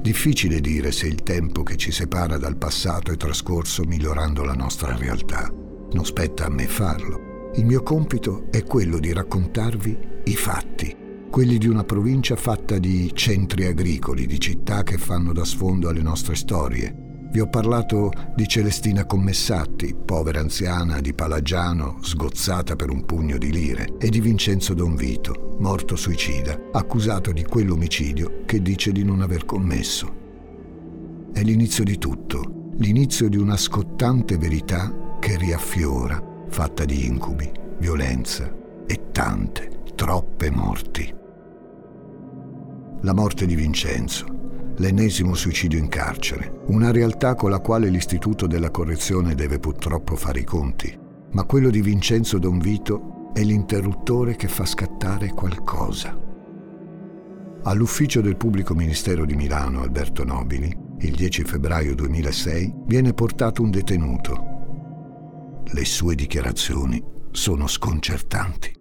Difficile 0.00 0.60
dire 0.60 0.92
se 0.92 1.06
il 1.06 1.22
tempo 1.22 1.62
che 1.62 1.76
ci 1.76 1.90
separa 1.90 2.36
dal 2.36 2.56
passato 2.56 3.10
è 3.10 3.16
trascorso 3.16 3.84
migliorando 3.84 4.44
la 4.44 4.54
nostra 4.54 4.94
realtà. 4.94 5.50
Non 5.92 6.04
spetta 6.04 6.44
a 6.44 6.50
me 6.50 6.66
farlo 6.66 7.23
il 7.56 7.64
mio 7.64 7.82
compito 7.82 8.46
è 8.50 8.64
quello 8.64 8.98
di 8.98 9.12
raccontarvi 9.12 9.98
i 10.24 10.34
fatti, 10.34 10.96
quelli 11.30 11.56
di 11.56 11.68
una 11.68 11.84
provincia 11.84 12.34
fatta 12.34 12.78
di 12.78 13.12
centri 13.14 13.66
agricoli, 13.66 14.26
di 14.26 14.40
città 14.40 14.82
che 14.82 14.98
fanno 14.98 15.32
da 15.32 15.44
sfondo 15.44 15.88
alle 15.88 16.02
nostre 16.02 16.34
storie. 16.34 17.02
Vi 17.30 17.38
ho 17.38 17.48
parlato 17.48 18.10
di 18.34 18.48
Celestina 18.48 19.04
Commessatti, 19.06 19.94
povera 19.94 20.40
anziana 20.40 21.00
di 21.00 21.14
Palagiano, 21.14 21.98
sgozzata 22.00 22.74
per 22.74 22.90
un 22.90 23.04
pugno 23.04 23.38
di 23.38 23.52
lire, 23.52 23.94
e 23.98 24.08
di 24.08 24.20
Vincenzo 24.20 24.74
Don 24.74 24.96
Vito, 24.96 25.56
morto 25.60 25.94
suicida, 25.94 26.58
accusato 26.72 27.32
di 27.32 27.44
quell'omicidio 27.44 28.42
che 28.46 28.62
dice 28.62 28.90
di 28.90 29.04
non 29.04 29.20
aver 29.20 29.44
commesso. 29.44 30.22
È 31.32 31.40
l'inizio 31.42 31.84
di 31.84 31.98
tutto, 31.98 32.72
l'inizio 32.78 33.28
di 33.28 33.36
una 33.36 33.56
scottante 33.56 34.38
verità 34.38 35.16
che 35.20 35.36
riaffiora 35.36 36.32
fatta 36.54 36.84
di 36.84 37.04
incubi, 37.04 37.50
violenza 37.78 38.48
e 38.86 39.10
tante, 39.10 39.80
troppe 39.96 40.50
morti. 40.52 41.12
La 43.00 43.12
morte 43.12 43.44
di 43.44 43.56
Vincenzo, 43.56 44.72
l'ennesimo 44.76 45.34
suicidio 45.34 45.80
in 45.80 45.88
carcere, 45.88 46.60
una 46.66 46.92
realtà 46.92 47.34
con 47.34 47.50
la 47.50 47.58
quale 47.58 47.88
l'Istituto 47.88 48.46
della 48.46 48.70
Correzione 48.70 49.34
deve 49.34 49.58
purtroppo 49.58 50.14
fare 50.14 50.38
i 50.38 50.44
conti, 50.44 50.96
ma 51.32 51.42
quello 51.42 51.70
di 51.70 51.82
Vincenzo 51.82 52.38
Don 52.38 52.60
Vito 52.60 53.32
è 53.32 53.42
l'interruttore 53.42 54.36
che 54.36 54.46
fa 54.46 54.64
scattare 54.64 55.30
qualcosa. 55.30 56.16
All'ufficio 57.64 58.20
del 58.20 58.36
pubblico 58.36 58.76
ministero 58.76 59.24
di 59.24 59.34
Milano, 59.34 59.80
Alberto 59.80 60.22
Nobili, 60.22 60.72
il 61.00 61.16
10 61.16 61.42
febbraio 61.42 61.96
2006, 61.96 62.74
viene 62.86 63.12
portato 63.12 63.60
un 63.60 63.72
detenuto, 63.72 64.53
le 65.72 65.84
sue 65.84 66.14
dichiarazioni 66.14 67.02
sono 67.32 67.66
sconcertanti. 67.66 68.72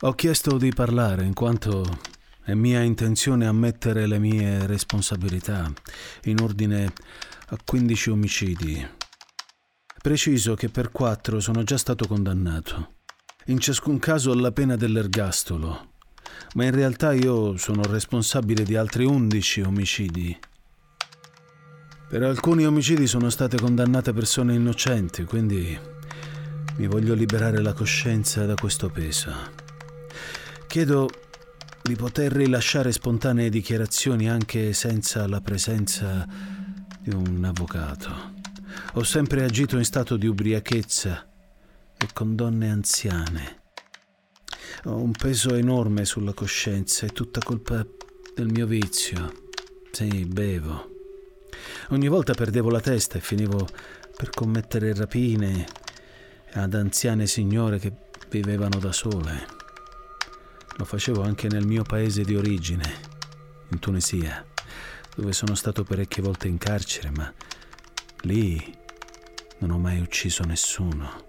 Ho 0.00 0.12
chiesto 0.12 0.56
di 0.58 0.72
parlare 0.72 1.24
in 1.24 1.34
quanto 1.34 1.84
è 2.42 2.54
mia 2.54 2.80
intenzione 2.82 3.46
ammettere 3.46 4.06
le 4.06 4.18
mie 4.18 4.66
responsabilità 4.66 5.72
in 6.24 6.40
ordine 6.40 6.92
a 7.48 7.58
15 7.64 8.10
omicidi. 8.10 8.88
Preciso 10.00 10.54
che 10.54 10.68
per 10.68 10.92
quattro 10.92 11.40
sono 11.40 11.62
già 11.62 11.76
stato 11.76 12.06
condannato, 12.06 12.94
in 13.46 13.58
ciascun 13.58 13.98
caso 13.98 14.30
alla 14.30 14.52
pena 14.52 14.76
dell'ergastolo, 14.76 15.94
ma 16.54 16.64
in 16.64 16.72
realtà 16.72 17.12
io 17.12 17.56
sono 17.56 17.82
responsabile 17.82 18.62
di 18.62 18.76
altri 18.76 19.04
11 19.04 19.62
omicidi 19.62 20.38
per 22.08 22.22
alcuni 22.22 22.64
omicidi 22.64 23.06
sono 23.06 23.30
state 23.30 23.56
condannate 23.56 24.12
persone 24.12 24.54
innocenti, 24.54 25.24
quindi 25.24 25.78
mi 26.76 26.86
voglio 26.86 27.14
liberare 27.14 27.60
la 27.60 27.72
coscienza 27.72 28.46
da 28.46 28.54
questo 28.54 28.88
peso. 28.90 29.32
Chiedo 30.68 31.08
di 31.82 31.96
poter 31.96 32.32
rilasciare 32.32 32.92
spontanee 32.92 33.48
dichiarazioni 33.48 34.28
anche 34.28 34.72
senza 34.72 35.26
la 35.26 35.40
presenza 35.40 36.26
di 37.00 37.14
un 37.14 37.44
avvocato. 37.44 38.34
Ho 38.94 39.02
sempre 39.02 39.44
agito 39.44 39.76
in 39.76 39.84
stato 39.84 40.16
di 40.16 40.26
ubriachezza 40.26 41.26
e 41.96 42.08
con 42.12 42.36
donne 42.36 42.70
anziane. 42.70 43.62
Ho 44.84 44.96
un 44.96 45.12
peso 45.12 45.54
enorme 45.54 46.04
sulla 46.04 46.32
coscienza, 46.34 47.06
è 47.06 47.10
tutta 47.10 47.40
colpa 47.42 47.84
del 48.34 48.46
mio 48.48 48.66
vizio. 48.66 49.48
Sì, 49.90 50.24
bevo. 50.26 50.95
Ogni 51.90 52.08
volta 52.08 52.34
perdevo 52.34 52.70
la 52.70 52.80
testa 52.80 53.18
e 53.18 53.20
finivo 53.20 53.66
per 54.16 54.30
commettere 54.30 54.94
rapine 54.94 55.66
ad 56.52 56.74
anziane 56.74 57.26
signore 57.26 57.78
che 57.78 57.92
vivevano 58.30 58.78
da 58.78 58.92
sole. 58.92 59.46
Lo 60.76 60.84
facevo 60.84 61.22
anche 61.22 61.48
nel 61.48 61.66
mio 61.66 61.82
paese 61.82 62.22
di 62.22 62.34
origine, 62.34 62.94
in 63.70 63.78
Tunisia, 63.78 64.44
dove 65.14 65.32
sono 65.32 65.54
stato 65.54 65.84
parecchie 65.84 66.22
volte 66.22 66.48
in 66.48 66.58
carcere, 66.58 67.10
ma 67.10 67.32
lì 68.22 68.74
non 69.58 69.70
ho 69.70 69.78
mai 69.78 70.00
ucciso 70.00 70.44
nessuno. 70.44 71.24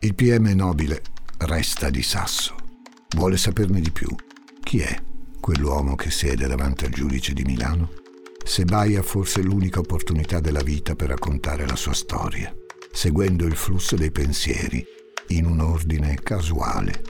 Il 0.00 0.14
PM 0.14 0.52
nobile 0.54 1.02
resta 1.38 1.90
di 1.90 2.02
sasso. 2.02 2.54
Vuole 3.16 3.36
saperne 3.36 3.80
di 3.80 3.90
più. 3.90 4.08
Chi 4.62 4.80
è 4.80 5.02
quell'uomo 5.40 5.94
che 5.94 6.10
siede 6.10 6.46
davanti 6.46 6.84
al 6.84 6.90
giudice 6.90 7.32
di 7.32 7.44
Milano? 7.44 8.04
Sebai 8.46 8.94
ha 8.94 9.02
forse 9.02 9.42
l'unica 9.42 9.80
opportunità 9.80 10.38
della 10.38 10.62
vita 10.62 10.94
per 10.94 11.08
raccontare 11.08 11.66
la 11.66 11.74
sua 11.74 11.92
storia, 11.92 12.54
seguendo 12.92 13.44
il 13.44 13.56
flusso 13.56 13.96
dei 13.96 14.12
pensieri 14.12 14.86
in 15.28 15.46
un 15.46 15.58
ordine 15.58 16.14
casuale. 16.22 17.02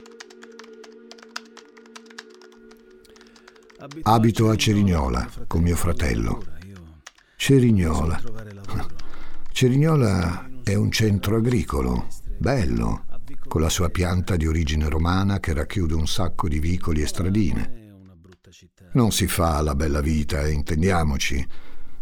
Abito 4.01 4.49
a 4.49 4.55
Cerignola 4.55 5.29
con 5.45 5.61
mio 5.61 5.75
fratello. 5.75 6.43
Cerignola. 7.35 8.19
Cerignola 9.51 10.49
è 10.63 10.73
un 10.73 10.91
centro 10.91 11.35
agricolo, 11.37 12.07
bello, 12.35 13.05
con 13.47 13.61
la 13.61 13.69
sua 13.69 13.89
pianta 13.89 14.35
di 14.35 14.47
origine 14.47 14.89
romana 14.89 15.39
che 15.39 15.53
racchiude 15.53 15.93
un 15.93 16.07
sacco 16.07 16.47
di 16.47 16.57
vicoli 16.57 17.03
e 17.03 17.07
stradine. 17.07 17.76
Non 18.93 19.11
si 19.11 19.27
fa 19.27 19.61
la 19.61 19.75
bella 19.75 20.01
vita, 20.01 20.47
intendiamoci. 20.47 21.45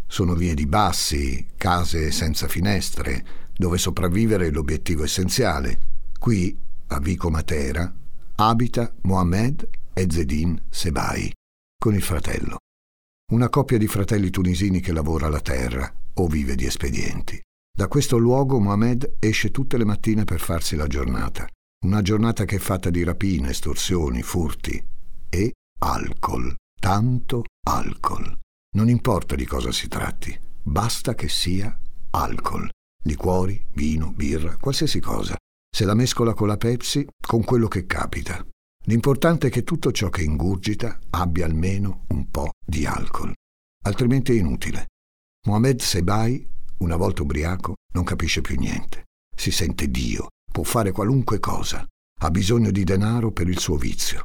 Sono 0.06 0.34
vie 0.34 0.54
di 0.54 0.66
bassi, 0.66 1.46
case 1.56 2.10
senza 2.10 2.48
finestre, 2.48 3.24
dove 3.52 3.78
sopravvivere 3.78 4.46
è 4.46 4.50
l'obiettivo 4.50 5.04
essenziale. 5.04 5.78
Qui, 6.18 6.56
a 6.88 7.00
Vico 7.00 7.28
Matera, 7.30 7.92
abita 8.36 8.94
Mohamed 9.02 9.68
Ezzedin 9.92 10.62
Sebai, 10.68 11.32
con 11.76 11.94
il 11.94 12.02
fratello. 12.02 12.58
Una 13.32 13.48
coppia 13.48 13.78
di 13.78 13.88
fratelli 13.88 14.30
tunisini 14.30 14.80
che 14.80 14.92
lavora 14.92 15.28
la 15.28 15.40
terra 15.40 15.92
o 16.14 16.26
vive 16.28 16.54
di 16.54 16.64
espedienti. 16.64 17.40
Da 17.76 17.88
questo 17.88 18.16
luogo 18.16 18.58
Mohamed 18.58 19.16
esce 19.18 19.50
tutte 19.50 19.76
le 19.76 19.84
mattine 19.84 20.24
per 20.24 20.40
farsi 20.40 20.76
la 20.76 20.86
giornata. 20.86 21.46
Una 21.84 22.00
giornata 22.00 22.44
che 22.44 22.56
è 22.56 22.60
fatta 22.60 22.88
di 22.88 23.02
rapine, 23.02 23.50
estorsioni, 23.50 24.22
furti 24.22 24.82
e 25.28 25.52
alcol. 25.80 26.54
Tanto 26.86 27.42
alcol. 27.66 28.38
Non 28.76 28.88
importa 28.88 29.34
di 29.34 29.44
cosa 29.44 29.72
si 29.72 29.88
tratti, 29.88 30.38
basta 30.62 31.16
che 31.16 31.28
sia 31.28 31.76
alcol. 32.10 32.70
Liquori, 33.02 33.60
vino, 33.72 34.12
birra, 34.12 34.56
qualsiasi 34.56 35.00
cosa. 35.00 35.34
Se 35.68 35.84
la 35.84 35.94
mescola 35.94 36.32
con 36.32 36.46
la 36.46 36.56
Pepsi, 36.56 37.04
con 37.20 37.42
quello 37.42 37.66
che 37.66 37.86
capita. 37.86 38.46
L'importante 38.84 39.48
è 39.48 39.50
che 39.50 39.64
tutto 39.64 39.90
ciò 39.90 40.10
che 40.10 40.22
ingurgita 40.22 41.00
abbia 41.10 41.44
almeno 41.44 42.04
un 42.10 42.30
po' 42.30 42.52
di 42.64 42.86
alcol. 42.86 43.32
Altrimenti 43.82 44.36
è 44.36 44.38
inutile. 44.38 44.86
Mohamed 45.48 45.80
Sebai 45.80 46.48
una 46.78 46.94
volta 46.94 47.22
ubriaco, 47.22 47.74
non 47.94 48.04
capisce 48.04 48.42
più 48.42 48.54
niente. 48.56 49.06
Si 49.36 49.50
sente 49.50 49.90
Dio, 49.90 50.28
può 50.52 50.62
fare 50.62 50.92
qualunque 50.92 51.40
cosa, 51.40 51.84
ha 52.20 52.30
bisogno 52.30 52.70
di 52.70 52.84
denaro 52.84 53.32
per 53.32 53.48
il 53.48 53.58
suo 53.58 53.74
vizio. 53.74 54.22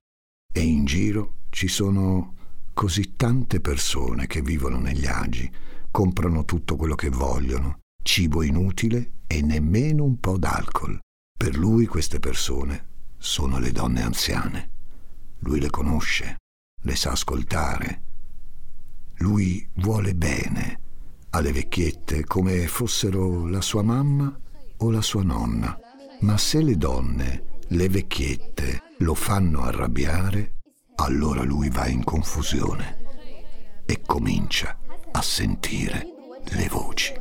E 0.53 0.61
in 0.61 0.85
giro 0.85 1.37
ci 1.49 1.67
sono 1.67 2.35
così 2.73 3.15
tante 3.15 3.59
persone 3.59 4.27
che 4.27 4.41
vivono 4.41 4.79
negli 4.79 5.05
agi, 5.05 5.49
comprano 5.89 6.45
tutto 6.45 6.75
quello 6.75 6.95
che 6.95 7.09
vogliono, 7.09 7.79
cibo 8.01 8.41
inutile 8.43 9.11
e 9.27 9.41
nemmeno 9.41 10.03
un 10.03 10.19
po' 10.19 10.37
d'alcol. 10.37 10.99
Per 11.37 11.57
lui 11.57 11.85
queste 11.85 12.19
persone 12.19 12.87
sono 13.17 13.59
le 13.59 13.71
donne 13.71 14.01
anziane. 14.01 14.69
Lui 15.39 15.59
le 15.59 15.69
conosce, 15.69 16.37
le 16.81 16.95
sa 16.95 17.11
ascoltare. 17.11 18.03
Lui 19.17 19.67
vuole 19.75 20.15
bene 20.15 20.79
alle 21.31 21.51
vecchiette 21.51 22.25
come 22.25 22.67
fossero 22.67 23.47
la 23.47 23.61
sua 23.61 23.83
mamma 23.83 24.37
o 24.77 24.91
la 24.91 25.01
sua 25.01 25.23
nonna. 25.23 25.77
Ma 26.21 26.37
se 26.37 26.61
le 26.61 26.77
donne, 26.77 27.59
le 27.69 27.89
vecchiette, 27.89 28.81
lo 28.99 29.15
fanno 29.15 29.61
arrabbiare, 29.61 30.60
allora 31.03 31.43
lui 31.43 31.69
va 31.69 31.87
in 31.87 32.03
confusione 32.03 33.83
e 33.85 34.01
comincia 34.05 34.77
a 35.11 35.21
sentire 35.21 36.05
le 36.43 36.67
voci. 36.69 37.13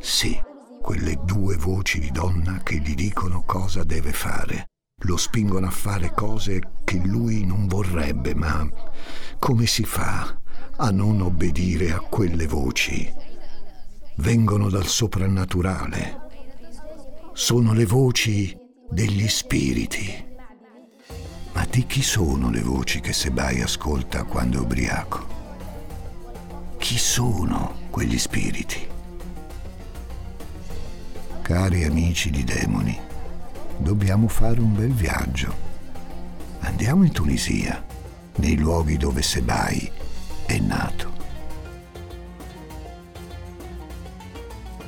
Sì, 0.00 0.40
quelle 0.80 1.20
due 1.24 1.56
voci 1.56 2.00
di 2.00 2.10
donna 2.10 2.60
che 2.62 2.76
gli 2.78 2.94
dicono 2.94 3.42
cosa 3.46 3.84
deve 3.84 4.12
fare. 4.12 4.66
Lo 5.04 5.16
spingono 5.16 5.66
a 5.66 5.70
fare 5.70 6.12
cose 6.14 6.60
che 6.84 7.00
lui 7.04 7.44
non 7.44 7.66
vorrebbe, 7.66 8.34
ma 8.34 8.68
come 9.38 9.66
si 9.66 9.84
fa 9.84 10.38
a 10.76 10.90
non 10.90 11.20
obbedire 11.20 11.92
a 11.92 12.00
quelle 12.00 12.46
voci? 12.46 13.30
vengono 14.16 14.68
dal 14.68 14.86
soprannaturale. 14.86 16.20
Sono 17.32 17.72
le 17.72 17.86
voci 17.86 18.56
degli 18.90 19.26
spiriti. 19.26 20.30
Ma 21.54 21.66
di 21.70 21.86
chi 21.86 22.02
sono 22.02 22.50
le 22.50 22.62
voci 22.62 23.00
che 23.00 23.12
Sebai 23.12 23.60
ascolta 23.60 24.24
quando 24.24 24.58
è 24.58 24.60
ubriaco? 24.60 25.26
Chi 26.78 26.98
sono 26.98 27.74
quegli 27.90 28.18
spiriti? 28.18 28.88
Cari 31.42 31.84
amici 31.84 32.30
di 32.30 32.44
demoni, 32.44 32.98
dobbiamo 33.76 34.28
fare 34.28 34.60
un 34.60 34.74
bel 34.74 34.92
viaggio. 34.92 35.54
Andiamo 36.60 37.04
in 37.04 37.12
Tunisia, 37.12 37.84
nei 38.36 38.56
luoghi 38.56 38.96
dove 38.96 39.22
Sebai 39.22 39.90
è 40.46 40.58
nato. 40.58 41.10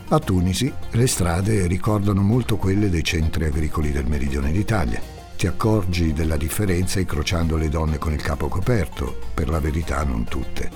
A 0.08 0.18
Tunisi 0.18 0.72
le 0.92 1.06
strade 1.06 1.66
ricordano 1.66 2.22
molto 2.22 2.56
quelle 2.56 2.88
dei 2.88 3.02
centri 3.02 3.44
agricoli 3.46 3.90
del 3.90 4.06
meridione 4.06 4.52
d'Italia. 4.52 5.13
Ti 5.36 5.46
accorgi 5.46 6.12
della 6.12 6.36
differenza 6.36 7.00
incrociando 7.00 7.56
le 7.56 7.68
donne 7.68 7.98
con 7.98 8.12
il 8.12 8.22
capo 8.22 8.48
coperto, 8.48 9.18
per 9.34 9.48
la 9.48 9.60
verità 9.60 10.02
non 10.04 10.24
tutte, 10.24 10.70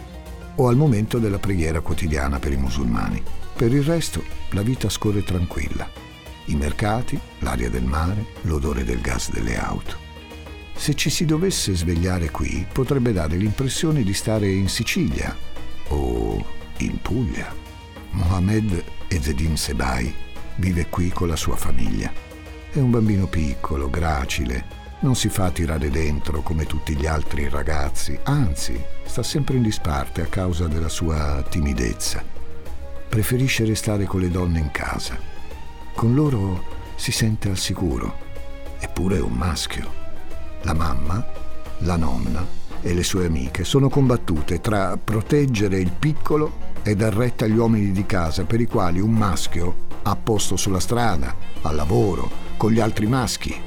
o 0.57 0.69
al 0.69 0.77
momento 0.77 1.19
della 1.19 1.39
preghiera 1.39 1.81
quotidiana 1.81 2.39
per 2.39 2.53
i 2.53 2.57
musulmani. 2.57 3.23
Per 3.55 3.73
il 3.73 3.83
resto 3.83 4.23
la 4.51 4.63
vita 4.63 4.89
scorre 4.89 5.23
tranquilla. 5.23 5.89
I 6.47 6.55
mercati, 6.55 7.19
l'aria 7.41 7.71
del 7.71 7.85
mare, 7.85 8.27
l'odore 8.43 8.85
del 8.85 9.01
gas 9.01 9.31
delle 9.31 9.59
auto. 9.59 9.97
Se 10.75 10.95
ci 10.95 11.11
si 11.11 11.25
dovesse 11.25 11.75
svegliare 11.75 12.31
qui, 12.31 12.67
potrebbe 12.71 13.13
dare 13.13 13.37
l'impressione 13.37 14.03
di 14.03 14.15
stare 14.15 14.49
in 14.49 14.69
Sicilia 14.69 15.37
o 15.89 16.45
in 16.79 17.01
Puglia. 17.01 17.53
Mohamed 18.11 18.85
Ezzedin 19.09 19.57
Sebai 19.57 20.15
vive 20.57 20.87
qui 20.89 21.09
con 21.09 21.29
la 21.29 21.37
sua 21.37 21.57
famiglia. 21.57 22.28
È 22.71 22.79
un 22.79 22.91
bambino 22.91 23.27
piccolo, 23.27 23.89
gracile, 23.89 24.65
non 25.01 25.17
si 25.17 25.31
fa 25.31 25.51
tirare 25.51 25.89
dentro 25.89 26.43
come 26.43 26.67
tutti 26.67 26.95
gli 26.95 27.07
altri 27.07 27.49
ragazzi, 27.49 28.19
anzi, 28.25 28.79
sta 29.05 29.23
sempre 29.23 29.57
in 29.57 29.63
disparte 29.63 30.21
a 30.21 30.27
causa 30.27 30.69
della 30.69 30.91
sua 30.91 31.43
timidezza. 31.49 32.23
Preferisce 33.09 33.65
restare 33.65 34.05
con 34.05 34.21
le 34.21 34.29
donne 34.29 34.59
in 34.59 34.71
casa. 34.71 35.17
Con 35.95 36.15
loro 36.15 36.63
si 36.97 37.11
sente 37.11 37.49
al 37.49 37.57
sicuro. 37.57 38.27
Eppure 38.79 39.17
è 39.17 39.21
un 39.21 39.33
maschio. 39.33 39.91
La 40.63 40.75
mamma, 40.75 41.27
la 41.79 41.97
nonna 41.97 42.45
e 42.83 42.93
le 42.93 43.03
sue 43.03 43.25
amiche 43.25 43.65
sono 43.65 43.89
combattute 43.89 44.61
tra 44.61 44.99
proteggere 45.03 45.81
il 45.81 45.91
piccolo 45.91 46.67
e 46.83 46.95
dar 46.95 47.15
retta 47.15 47.47
agli 47.47 47.57
uomini 47.57 47.93
di 47.93 48.05
casa 48.05 48.45
per 48.45 48.61
i 48.61 48.67
quali 48.67 49.01
un 49.01 49.13
maschio 49.13 49.87
ha 50.03 50.15
posto 50.17 50.57
sulla 50.57 50.81
strada, 50.81 51.35
al 51.63 51.75
lavoro, 51.75 52.48
con 52.59 52.73
gli 52.73 52.81
altri 52.81 53.07
maschi. 53.07 53.59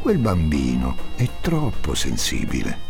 Quel 0.00 0.16
bambino 0.16 0.96
è 1.14 1.28
troppo 1.42 1.94
sensibile. 1.94 2.88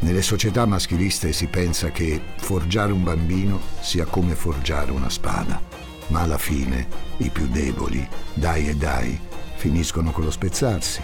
Nelle 0.00 0.20
società 0.20 0.66
maschiliste 0.66 1.32
si 1.32 1.46
pensa 1.46 1.90
che 1.90 2.20
forgiare 2.36 2.92
un 2.92 3.04
bambino 3.04 3.60
sia 3.80 4.04
come 4.04 4.34
forgiare 4.34 4.90
una 4.90 5.08
spada, 5.08 5.62
ma 6.08 6.20
alla 6.20 6.38
fine 6.38 6.88
i 7.18 7.30
più 7.30 7.46
deboli, 7.46 8.06
dai 8.34 8.68
e 8.68 8.74
dai, 8.74 9.18
finiscono 9.54 10.10
con 10.10 10.24
lo 10.24 10.30
spezzarsi. 10.32 11.00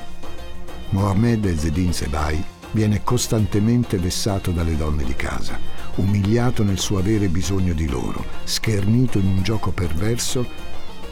Mohammed 0.90 1.56
Zedin 1.56 1.94
Sebai 1.94 2.42
viene 2.72 3.02
costantemente 3.04 3.98
vessato 3.98 4.50
dalle 4.50 4.76
donne 4.76 5.04
di 5.04 5.14
casa, 5.14 5.58
umiliato 5.94 6.64
nel 6.64 6.80
suo 6.80 6.98
avere 6.98 7.28
bisogno 7.28 7.72
di 7.72 7.88
loro, 7.88 8.24
schernito 8.42 9.18
in 9.18 9.26
un 9.26 9.42
gioco 9.42 9.70
perverso 9.70 10.69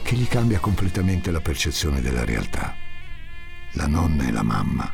che 0.09 0.16
gli 0.16 0.27
cambia 0.27 0.59
completamente 0.59 1.31
la 1.31 1.42
percezione 1.42 2.01
della 2.01 2.25
realtà. 2.25 2.75
La 3.73 3.87
nonna 3.87 4.27
e 4.27 4.31
la 4.31 4.42
mamma 4.42 4.90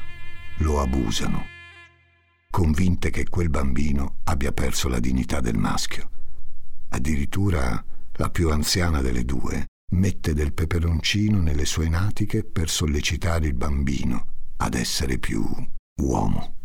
lo 0.56 0.80
abusano, 0.80 1.44
convinte 2.50 3.10
che 3.10 3.28
quel 3.28 3.48
bambino 3.48 4.16
abbia 4.24 4.50
perso 4.50 4.88
la 4.88 4.98
dignità 4.98 5.38
del 5.38 5.56
maschio. 5.56 6.10
Addirittura 6.88 7.84
la 8.14 8.28
più 8.28 8.50
anziana 8.50 9.02
delle 9.02 9.24
due, 9.24 9.66
mette 9.92 10.34
del 10.34 10.52
peperoncino 10.52 11.40
nelle 11.40 11.64
sue 11.64 11.88
natiche 11.88 12.42
per 12.42 12.68
sollecitare 12.68 13.46
il 13.46 13.54
bambino 13.54 14.26
ad 14.56 14.74
essere 14.74 15.18
più 15.18 15.46
uomo. 16.00 16.56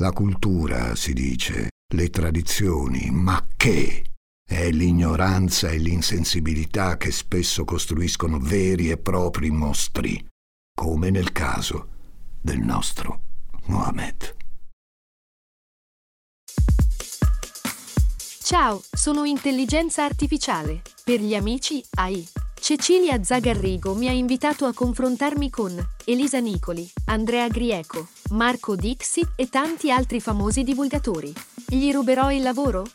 La 0.00 0.10
cultura, 0.10 0.96
si 0.96 1.12
dice, 1.12 1.68
le 1.94 2.10
tradizioni, 2.10 3.10
ma 3.12 3.46
che? 3.56 4.13
È 4.54 4.70
l'ignoranza 4.70 5.68
e 5.68 5.78
l'insensibilità 5.78 6.96
che 6.96 7.10
spesso 7.10 7.64
costruiscono 7.64 8.38
veri 8.38 8.88
e 8.88 8.96
propri 8.96 9.50
mostri, 9.50 10.24
come 10.72 11.10
nel 11.10 11.32
caso 11.32 11.88
del 12.40 12.60
nostro 12.60 13.20
Mohammed. 13.64 14.36
Ciao, 18.44 18.80
sono 18.92 19.24
intelligenza 19.24 20.04
artificiale. 20.04 20.82
Per 21.02 21.20
gli 21.20 21.34
amici, 21.34 21.84
AI. 21.96 22.24
Cecilia 22.54 23.24
Zagarrigo 23.24 23.96
mi 23.96 24.06
ha 24.06 24.12
invitato 24.12 24.66
a 24.66 24.72
confrontarmi 24.72 25.50
con 25.50 25.76
Elisa 26.04 26.38
Nicoli, 26.38 26.88
Andrea 27.06 27.48
Grieco, 27.48 28.06
Marco 28.30 28.76
Dixi 28.76 29.26
e 29.34 29.48
tanti 29.48 29.90
altri 29.90 30.20
famosi 30.20 30.62
divulgatori. 30.62 31.32
Gli 31.66 31.90
ruberò 31.90 32.30
il 32.30 32.42
lavoro? 32.42 32.86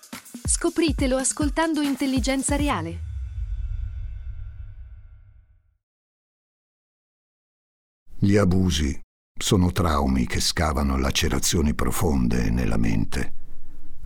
Scopritelo 0.52 1.16
ascoltando 1.16 1.82
Intelligenza 1.82 2.56
Reale. 2.56 3.00
Gli 8.18 8.36
abusi 8.36 9.00
sono 9.40 9.72
traumi 9.72 10.26
che 10.26 10.40
scavano 10.40 10.98
lacerazioni 10.98 11.76
profonde 11.76 12.50
nella 12.50 12.78
mente, 12.78 13.34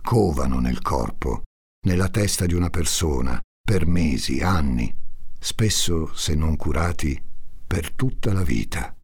covano 0.02 0.60
nel 0.60 0.82
corpo, 0.82 1.44
nella 1.86 2.10
testa 2.10 2.44
di 2.44 2.52
una 2.52 2.68
persona, 2.68 3.40
per 3.66 3.86
mesi, 3.86 4.42
anni, 4.42 4.94
spesso, 5.40 6.12
se 6.14 6.34
non 6.34 6.56
curati, 6.56 7.20
per 7.66 7.90
tutta 7.94 8.34
la 8.34 8.42
vita. 8.42 8.94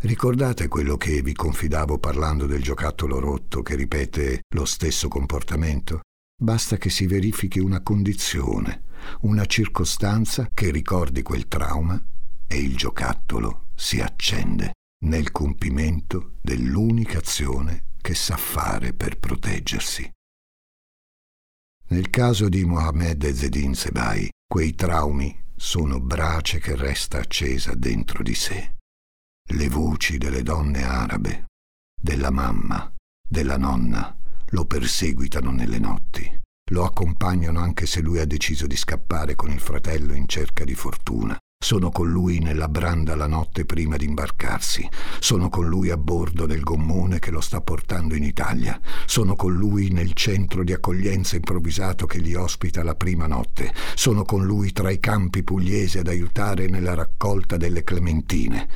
Ricordate 0.00 0.68
quello 0.68 0.98
che 0.98 1.22
vi 1.22 1.32
confidavo 1.32 1.98
parlando 1.98 2.44
del 2.44 2.62
giocattolo 2.62 3.18
rotto 3.20 3.62
che 3.62 3.74
ripete 3.74 4.42
lo 4.54 4.66
stesso 4.66 5.08
comportamento? 5.08 6.02
Basta 6.42 6.78
che 6.78 6.88
si 6.88 7.06
verifichi 7.06 7.58
una 7.58 7.82
condizione, 7.82 8.84
una 9.20 9.44
circostanza 9.44 10.48
che 10.54 10.70
ricordi 10.70 11.20
quel 11.20 11.46
trauma 11.48 12.02
e 12.46 12.58
il 12.58 12.76
giocattolo 12.76 13.66
si 13.74 14.00
accende 14.00 14.72
nel 15.04 15.32
compimento 15.32 16.36
dell'unica 16.40 17.18
azione 17.18 17.88
che 18.00 18.14
sa 18.14 18.38
fare 18.38 18.94
per 18.94 19.18
proteggersi. 19.18 20.10
Nel 21.88 22.08
caso 22.08 22.48
di 22.48 22.64
Mohammed 22.64 23.22
Ezzedin 23.22 23.74
Sebai, 23.74 24.30
quei 24.46 24.74
traumi 24.74 25.38
sono 25.54 26.00
brace 26.00 26.58
che 26.58 26.74
resta 26.74 27.18
accesa 27.18 27.74
dentro 27.74 28.22
di 28.22 28.34
sé. 28.34 28.76
Le 29.50 29.68
voci 29.68 30.16
delle 30.16 30.42
donne 30.42 30.84
arabe, 30.84 31.44
della 32.00 32.30
mamma, 32.30 32.90
della 33.28 33.58
nonna, 33.58 34.19
lo 34.50 34.64
perseguitano 34.64 35.50
nelle 35.50 35.78
notti. 35.78 36.38
Lo 36.72 36.84
accompagnano 36.84 37.58
anche 37.58 37.86
se 37.86 38.00
lui 38.00 38.20
ha 38.20 38.26
deciso 38.26 38.66
di 38.66 38.76
scappare 38.76 39.34
con 39.34 39.50
il 39.50 39.60
fratello 39.60 40.14
in 40.14 40.28
cerca 40.28 40.64
di 40.64 40.74
fortuna. 40.74 41.36
Sono 41.62 41.90
con 41.90 42.08
lui 42.08 42.38
nella 42.38 42.68
branda 42.68 43.14
la 43.14 43.26
notte 43.26 43.66
prima 43.66 43.96
di 43.96 44.06
imbarcarsi. 44.06 44.88
Sono 45.18 45.50
con 45.50 45.68
lui 45.68 45.90
a 45.90 45.96
bordo 45.96 46.46
del 46.46 46.62
gommone 46.62 47.18
che 47.18 47.30
lo 47.30 47.40
sta 47.40 47.60
portando 47.60 48.14
in 48.14 48.22
Italia. 48.22 48.80
Sono 49.04 49.36
con 49.36 49.52
lui 49.52 49.90
nel 49.90 50.14
centro 50.14 50.64
di 50.64 50.72
accoglienza 50.72 51.36
improvvisato 51.36 52.06
che 52.06 52.20
gli 52.20 52.34
ospita 52.34 52.82
la 52.82 52.94
prima 52.94 53.26
notte. 53.26 53.74
Sono 53.94 54.24
con 54.24 54.44
lui 54.44 54.72
tra 54.72 54.90
i 54.90 55.00
campi 55.00 55.42
pugliesi 55.42 55.98
ad 55.98 56.08
aiutare 56.08 56.66
nella 56.66 56.94
raccolta 56.94 57.56
delle 57.58 57.84
clementine. 57.84 58.68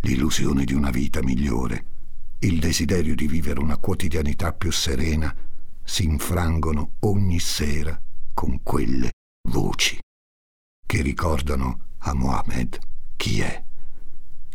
L'illusione 0.00 0.64
di 0.64 0.74
una 0.74 0.90
vita 0.90 1.22
migliore, 1.22 1.93
il 2.44 2.58
desiderio 2.58 3.14
di 3.14 3.26
vivere 3.26 3.58
una 3.58 3.78
quotidianità 3.78 4.52
più 4.52 4.70
serena, 4.70 5.34
si 5.82 6.04
infrangono 6.04 6.96
ogni 7.00 7.38
sera 7.38 7.98
con 8.34 8.62
quelle 8.62 9.12
voci 9.48 9.98
che 10.86 11.00
ricordano 11.00 11.92
a 11.98 12.12
Mohammed 12.12 12.78
chi 13.16 13.40
è, 13.40 13.64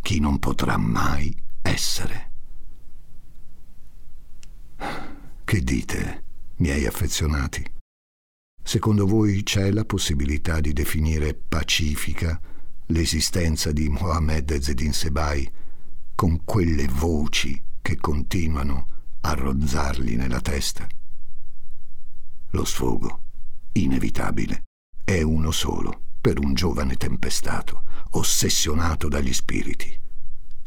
chi 0.01 0.19
non 0.19 0.37
potrà 0.37 0.77
mai 0.77 1.35
essere. 1.63 2.31
Che 5.43 5.61
dite, 5.61 6.23
miei 6.57 6.85
affezionati? 6.85 7.65
Secondo 8.61 9.07
voi 9.07 9.41
c'è 9.41 9.71
la 9.71 9.83
possibilità 9.83 10.59
di 10.59 10.73
definire 10.73 11.33
pacifica 11.33 12.39
l'esistenza 12.87 13.71
di 13.71 13.89
Mohammed 13.89 14.59
Zedin 14.59 14.93
Sebai 14.93 15.51
con 16.13 16.43
quelle 16.43 16.87
voci 16.87 17.59
che 17.81 17.97
continuano 17.97 18.87
a 19.21 19.33
rozzargli 19.33 20.15
nella 20.15 20.41
testa? 20.41 20.87
Lo 22.51 22.65
sfogo, 22.65 23.21
inevitabile, 23.73 24.63
è 25.03 25.21
uno 25.21 25.51
solo 25.51 26.01
per 26.19 26.39
un 26.39 26.53
giovane 26.53 26.95
tempestato, 26.95 27.83
ossessionato 28.11 29.07
dagli 29.07 29.33
spiriti, 29.33 29.99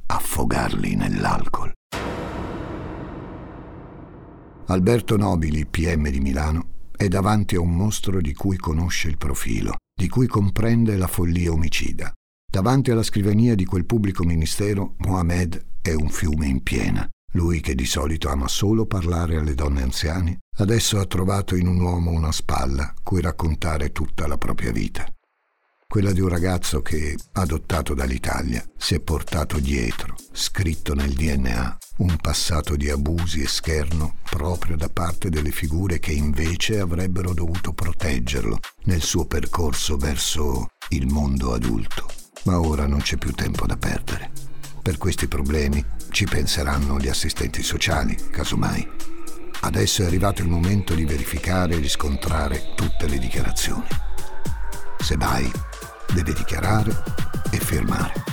affogarli 0.06 0.94
nell'alcol. 0.94 1.72
Alberto 4.66 5.16
Nobili, 5.16 5.66
PM 5.66 6.08
di 6.08 6.20
Milano, 6.20 6.68
è 6.96 7.08
davanti 7.08 7.56
a 7.56 7.60
un 7.60 7.74
mostro 7.74 8.20
di 8.20 8.32
cui 8.32 8.56
conosce 8.56 9.08
il 9.08 9.18
profilo, 9.18 9.76
di 9.94 10.08
cui 10.08 10.26
comprende 10.26 10.96
la 10.96 11.08
follia 11.08 11.52
omicida. 11.52 12.12
Davanti 12.50 12.90
alla 12.90 13.02
scrivania 13.02 13.54
di 13.54 13.64
quel 13.64 13.84
pubblico 13.84 14.24
ministero, 14.24 14.94
Mohamed 14.98 15.70
è 15.82 15.92
un 15.92 16.08
fiume 16.08 16.46
in 16.46 16.62
piena, 16.62 17.08
lui 17.32 17.60
che 17.60 17.74
di 17.74 17.86
solito 17.86 18.28
ama 18.28 18.46
solo 18.46 18.86
parlare 18.86 19.36
alle 19.36 19.54
donne 19.54 19.82
anziane, 19.82 20.38
adesso 20.58 20.98
ha 20.98 21.06
trovato 21.06 21.56
in 21.56 21.66
un 21.66 21.80
uomo 21.80 22.10
una 22.10 22.32
spalla 22.32 22.94
cui 23.02 23.20
raccontare 23.20 23.90
tutta 23.90 24.26
la 24.26 24.38
propria 24.38 24.70
vita. 24.70 25.04
Quella 25.86 26.12
di 26.12 26.20
un 26.20 26.28
ragazzo 26.28 26.80
che, 26.80 27.18
adottato 27.32 27.92
dall'Italia, 27.92 28.64
si 28.78 28.94
è 28.94 29.00
portato 29.00 29.58
dietro, 29.58 30.14
scritto 30.32 30.94
nel 30.94 31.12
DNA, 31.12 31.76
un 31.98 32.16
passato 32.16 32.76
di 32.76 32.88
abusi 32.88 33.42
e 33.42 33.46
scherno 33.46 34.16
proprio 34.22 34.76
da 34.76 34.88
parte 34.88 35.28
delle 35.28 35.50
figure 35.50 35.98
che 35.98 36.12
invece 36.12 36.80
avrebbero 36.80 37.34
dovuto 37.34 37.74
proteggerlo 37.74 38.58
nel 38.84 39.02
suo 39.02 39.26
percorso 39.26 39.98
verso 39.98 40.68
il 40.90 41.08
mondo 41.08 41.52
adulto. 41.52 42.08
Ma 42.44 42.58
ora 42.58 42.86
non 42.86 43.00
c'è 43.00 43.18
più 43.18 43.32
tempo 43.32 43.66
da 43.66 43.76
perdere. 43.76 44.51
Per 44.82 44.98
questi 44.98 45.28
problemi 45.28 45.84
ci 46.10 46.24
penseranno 46.24 46.98
gli 46.98 47.08
assistenti 47.08 47.62
sociali, 47.62 48.16
casomai. 48.32 48.84
Adesso 49.60 50.02
è 50.02 50.06
arrivato 50.06 50.42
il 50.42 50.48
momento 50.48 50.92
di 50.94 51.04
verificare 51.04 51.74
e 51.74 51.78
riscontrare 51.78 52.72
tutte 52.74 53.06
le 53.06 53.18
dichiarazioni. 53.18 53.86
Se 54.98 55.16
vai, 55.16 55.48
deve 56.12 56.32
dichiarare 56.32 57.00
e 57.52 57.58
firmare. 57.58 58.24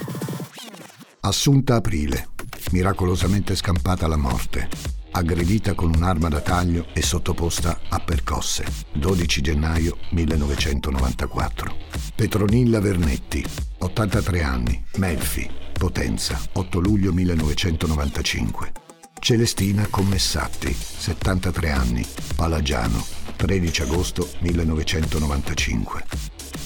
Assunta 1.19 1.75
Aprile, 1.75 2.29
miracolosamente 2.71 3.55
scampata 3.55 4.05
alla 4.05 4.17
morte, 4.17 4.67
aggredita 5.11 5.75
con 5.75 5.93
un'arma 5.93 6.29
da 6.29 6.41
taglio 6.41 6.87
e 6.93 7.03
sottoposta 7.03 7.79
a 7.89 7.99
percosse, 7.99 8.65
12 8.93 9.41
gennaio 9.41 9.97
1994. 10.09 11.77
Petronilla 12.15 12.79
Vernetti, 12.79 13.45
83 13.77 14.41
anni, 14.41 14.83
Melfi, 14.95 15.67
Potenza, 15.79 16.37
8 16.51 16.79
luglio 16.81 17.13
1995. 17.13 18.73
Celestina 19.17 19.87
Commessatti, 19.89 20.75
73 20.75 21.71
anni, 21.71 22.05
Palagiano, 22.35 23.01
13 23.37 23.83
agosto 23.83 24.29
1995. 24.39 26.03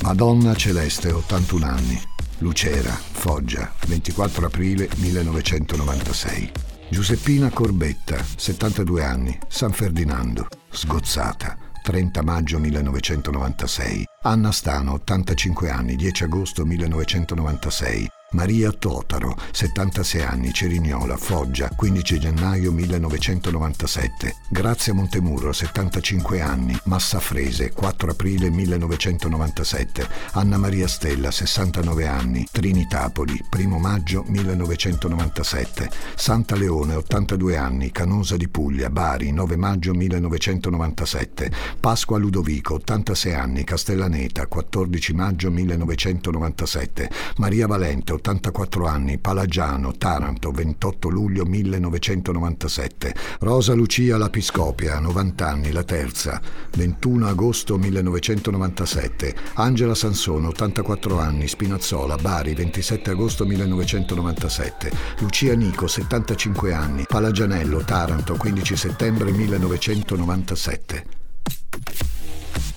Madonna 0.01 0.55
Celeste, 0.55 1.11
81 1.11 1.65
anni, 1.65 2.01
Lucera, 2.39 2.89
Foggia, 2.91 3.71
24 3.85 4.47
aprile 4.47 4.89
1996. 4.95 6.51
Giuseppina 6.89 7.51
Corbetta, 7.51 8.17
72 8.35 9.03
anni, 9.03 9.37
San 9.47 9.73
Ferdinando, 9.73 10.47
Sgozzata, 10.71 11.55
30 11.83 12.23
maggio 12.23 12.57
1996. 12.57 14.05
Anna 14.23 14.51
Stano, 14.51 14.93
85 14.93 15.69
anni, 15.69 15.95
10 15.95 16.23
agosto 16.23 16.65
1996. 16.65 18.12
Maria 18.33 18.71
Totaro, 18.71 19.35
76 19.51 20.21
anni, 20.23 20.51
Cerignola, 20.51 21.17
Foggia, 21.17 21.69
15 21.69 22.19
gennaio 22.19 22.71
1997. 22.71 24.35
Grazia 24.49 24.93
Montemurro, 24.93 25.53
75 25.53 26.41
anni, 26.41 26.77
Massa 26.85 27.19
Frese, 27.19 27.71
4 27.71 28.11
aprile 28.11 28.49
1997. 28.49 30.07
Anna 30.31 30.57
Maria 30.57 30.87
Stella, 30.87 31.29
69 31.29 32.07
anni, 32.07 32.47
Trinitapoli, 32.51 33.39
1 33.51 33.77
maggio 33.77 34.23
1997. 34.27 35.89
Santa 36.15 36.55
Leone, 36.55 36.95
82 36.95 37.55
anni, 37.55 37.91
Canosa 37.91 38.35
di 38.35 38.47
Puglia, 38.47 38.89
Bari, 38.89 39.31
9 39.31 39.55
maggio 39.57 39.93
1997. 39.93 41.51
Pasqua 41.79 42.17
Ludovico, 42.17 42.75
86 42.75 43.33
anni, 43.33 43.63
Castellaneta, 43.63 44.47
14 44.47 45.13
maggio 45.13 45.51
1997. 45.51 47.09
Maria 47.37 47.67
Valente, 47.67 48.13
84 48.23 48.87
anni, 48.87 49.17
Palagiano, 49.17 49.91
Taranto, 49.97 50.51
28 50.51 51.09
luglio 51.09 51.43
1997. 51.43 53.13
Rosa 53.39 53.73
Lucia 53.73 54.17
Lapiscopia, 54.17 54.97
90 54.99 55.45
anni, 55.45 55.71
la 55.73 55.83
terza, 55.83 56.39
21 56.77 57.27
agosto 57.27 57.77
1997. 57.77 59.35
Angela 59.55 59.93
Sansone, 59.93 60.47
84 60.47 61.19
anni, 61.19 61.49
Spinazzola, 61.49 62.15
Bari, 62.15 62.53
27 62.53 63.09
agosto 63.11 63.45
1997. 63.45 64.91
Lucia 65.19 65.53
Nico, 65.53 65.87
75 65.87 66.73
anni, 66.73 67.03
Palagianello, 67.05 67.83
Taranto, 67.83 68.35
15 68.37 68.77
settembre 68.77 69.31
1997. 69.31 71.05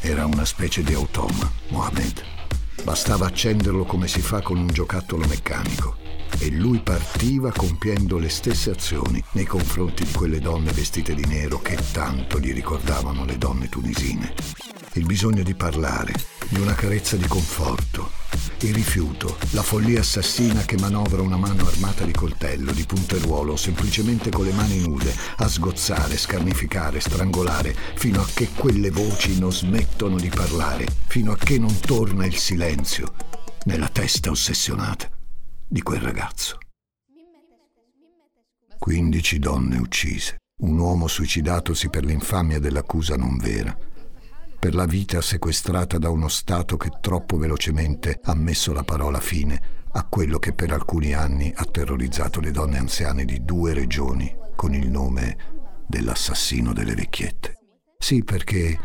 Era 0.01 0.27
una 0.27 0.45
specie 0.45 0.83
di 0.83 0.93
automa, 0.93 1.49
Mohamed. 1.69 2.36
Bastava 2.83 3.27
accenderlo 3.27 3.85
come 3.85 4.09
si 4.09 4.21
fa 4.21 4.41
con 4.41 4.59
un 4.59 4.69
giocattolo 4.69 5.27
meccanico 5.27 5.97
e 6.39 6.51
lui 6.51 6.81
partiva 6.81 7.51
compiendo 7.51 8.19
le 8.19 8.29
stesse 8.29 8.71
azioni 8.71 9.23
nei 9.33 9.47
confronti 9.47 10.05
di 10.05 10.12
quelle 10.12 10.39
donne 10.39 10.73
vestite 10.73 11.15
di 11.15 11.25
nero 11.25 11.59
che 11.61 11.79
tanto 11.93 12.39
gli 12.39 12.53
ricordavano 12.53 13.25
le 13.25 13.39
donne 13.39 13.69
tunisine. 13.69 14.35
Il 14.95 15.07
bisogno 15.07 15.43
di 15.43 15.55
parlare, 15.55 16.12
di 16.49 16.61
una 16.61 16.75
carezza 16.75 17.17
di 17.17 17.27
conforto, 17.27 18.11
il 18.61 18.75
rifiuto, 18.75 19.37
la 19.51 19.63
follia 19.63 20.01
assassina 20.01 20.63
che 20.63 20.79
manovra 20.79 21.23
una 21.23 21.37
mano 21.37 21.67
armata 21.67 22.05
di 22.05 22.13
coltello, 22.13 22.73
di 22.73 22.85
punteruolo 22.85 23.57
semplicemente 23.57 24.31
con 24.31 24.45
le 24.45 24.53
mani 24.53 24.81
nude 24.81 25.15
a 25.37 25.49
sgozzare, 25.49 26.17
scarnificare, 26.17 27.01
strangolare, 27.01 27.75
fino 27.95 28.21
a 28.21 28.27
che 28.33 28.49
quelle 28.55 28.91
voci 28.91 29.39
non 29.39 29.53
smettono 29.53 30.17
di 30.17 30.29
parlare, 30.29 30.87
fino 31.07 31.33
a 31.33 31.37
che 31.37 31.59
non 31.59 31.79
torna 31.81 32.25
il 32.27 32.37
silenzio 32.37 33.13
nella 33.65 33.89
testa 33.89 34.31
ossessionata 34.31 35.11
di 35.67 35.83
quel 35.83 36.01
ragazzo. 36.01 36.59
15 38.79 39.39
donne 39.39 39.79
uccise, 39.79 40.37
un 40.63 40.79
uomo 40.79 41.09
suicidatosi 41.09 41.89
per 41.89 42.05
l'infamia 42.05 42.61
dell'accusa 42.61 43.17
non 43.17 43.37
vera 43.37 43.77
per 44.59 44.75
la 44.75 44.87
vita 44.87 45.21
sequestrata 45.21 45.99
da 45.99 46.11
uno 46.11 46.29
Stato 46.29 46.77
che 46.77 46.90
troppo 47.01 47.37
velocemente 47.37 48.21
ha 48.23 48.35
messo 48.35 48.73
la 48.73 48.83
parola 48.83 49.21
fine 49.21 49.75
a 49.92 50.05
quello 50.05 50.38
che 50.38 50.53
per 50.53 50.73
alcuni 50.73 51.14
anni 51.14 51.53
ha 51.55 51.64
terrorizzato 51.64 52.40
le 52.40 52.51
donne 52.51 52.79
anziane 52.79 53.25
di 53.25 53.45
due 53.45 53.73
regioni 53.73 54.35
con 54.55 54.75
il 54.75 54.90
nome 54.90 55.37
dell'assassino 55.87 56.73
delle 56.73 56.95
vecchiette. 56.95 57.55
Sì, 57.99 58.23
perché 58.23 58.79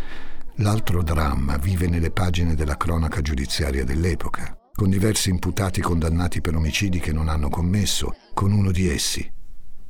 l'altro 0.57 1.03
dramma 1.03 1.57
vive 1.57 1.88
nelle 1.88 2.12
pagine 2.12 2.55
della 2.55 2.77
cronaca 2.77 3.21
giudiziaria 3.21 3.84
dell'epoca, 3.84 4.55
con 4.73 4.89
diversi 4.89 5.29
imputati 5.29 5.81
condannati 5.81 6.39
per 6.39 6.55
omicidi 6.55 6.99
che 6.99 7.12
non 7.12 7.27
hanno 7.27 7.49
commesso, 7.49 8.15
con 8.34 8.51
uno 8.53 8.71
di 8.71 8.89
essi, 8.89 9.29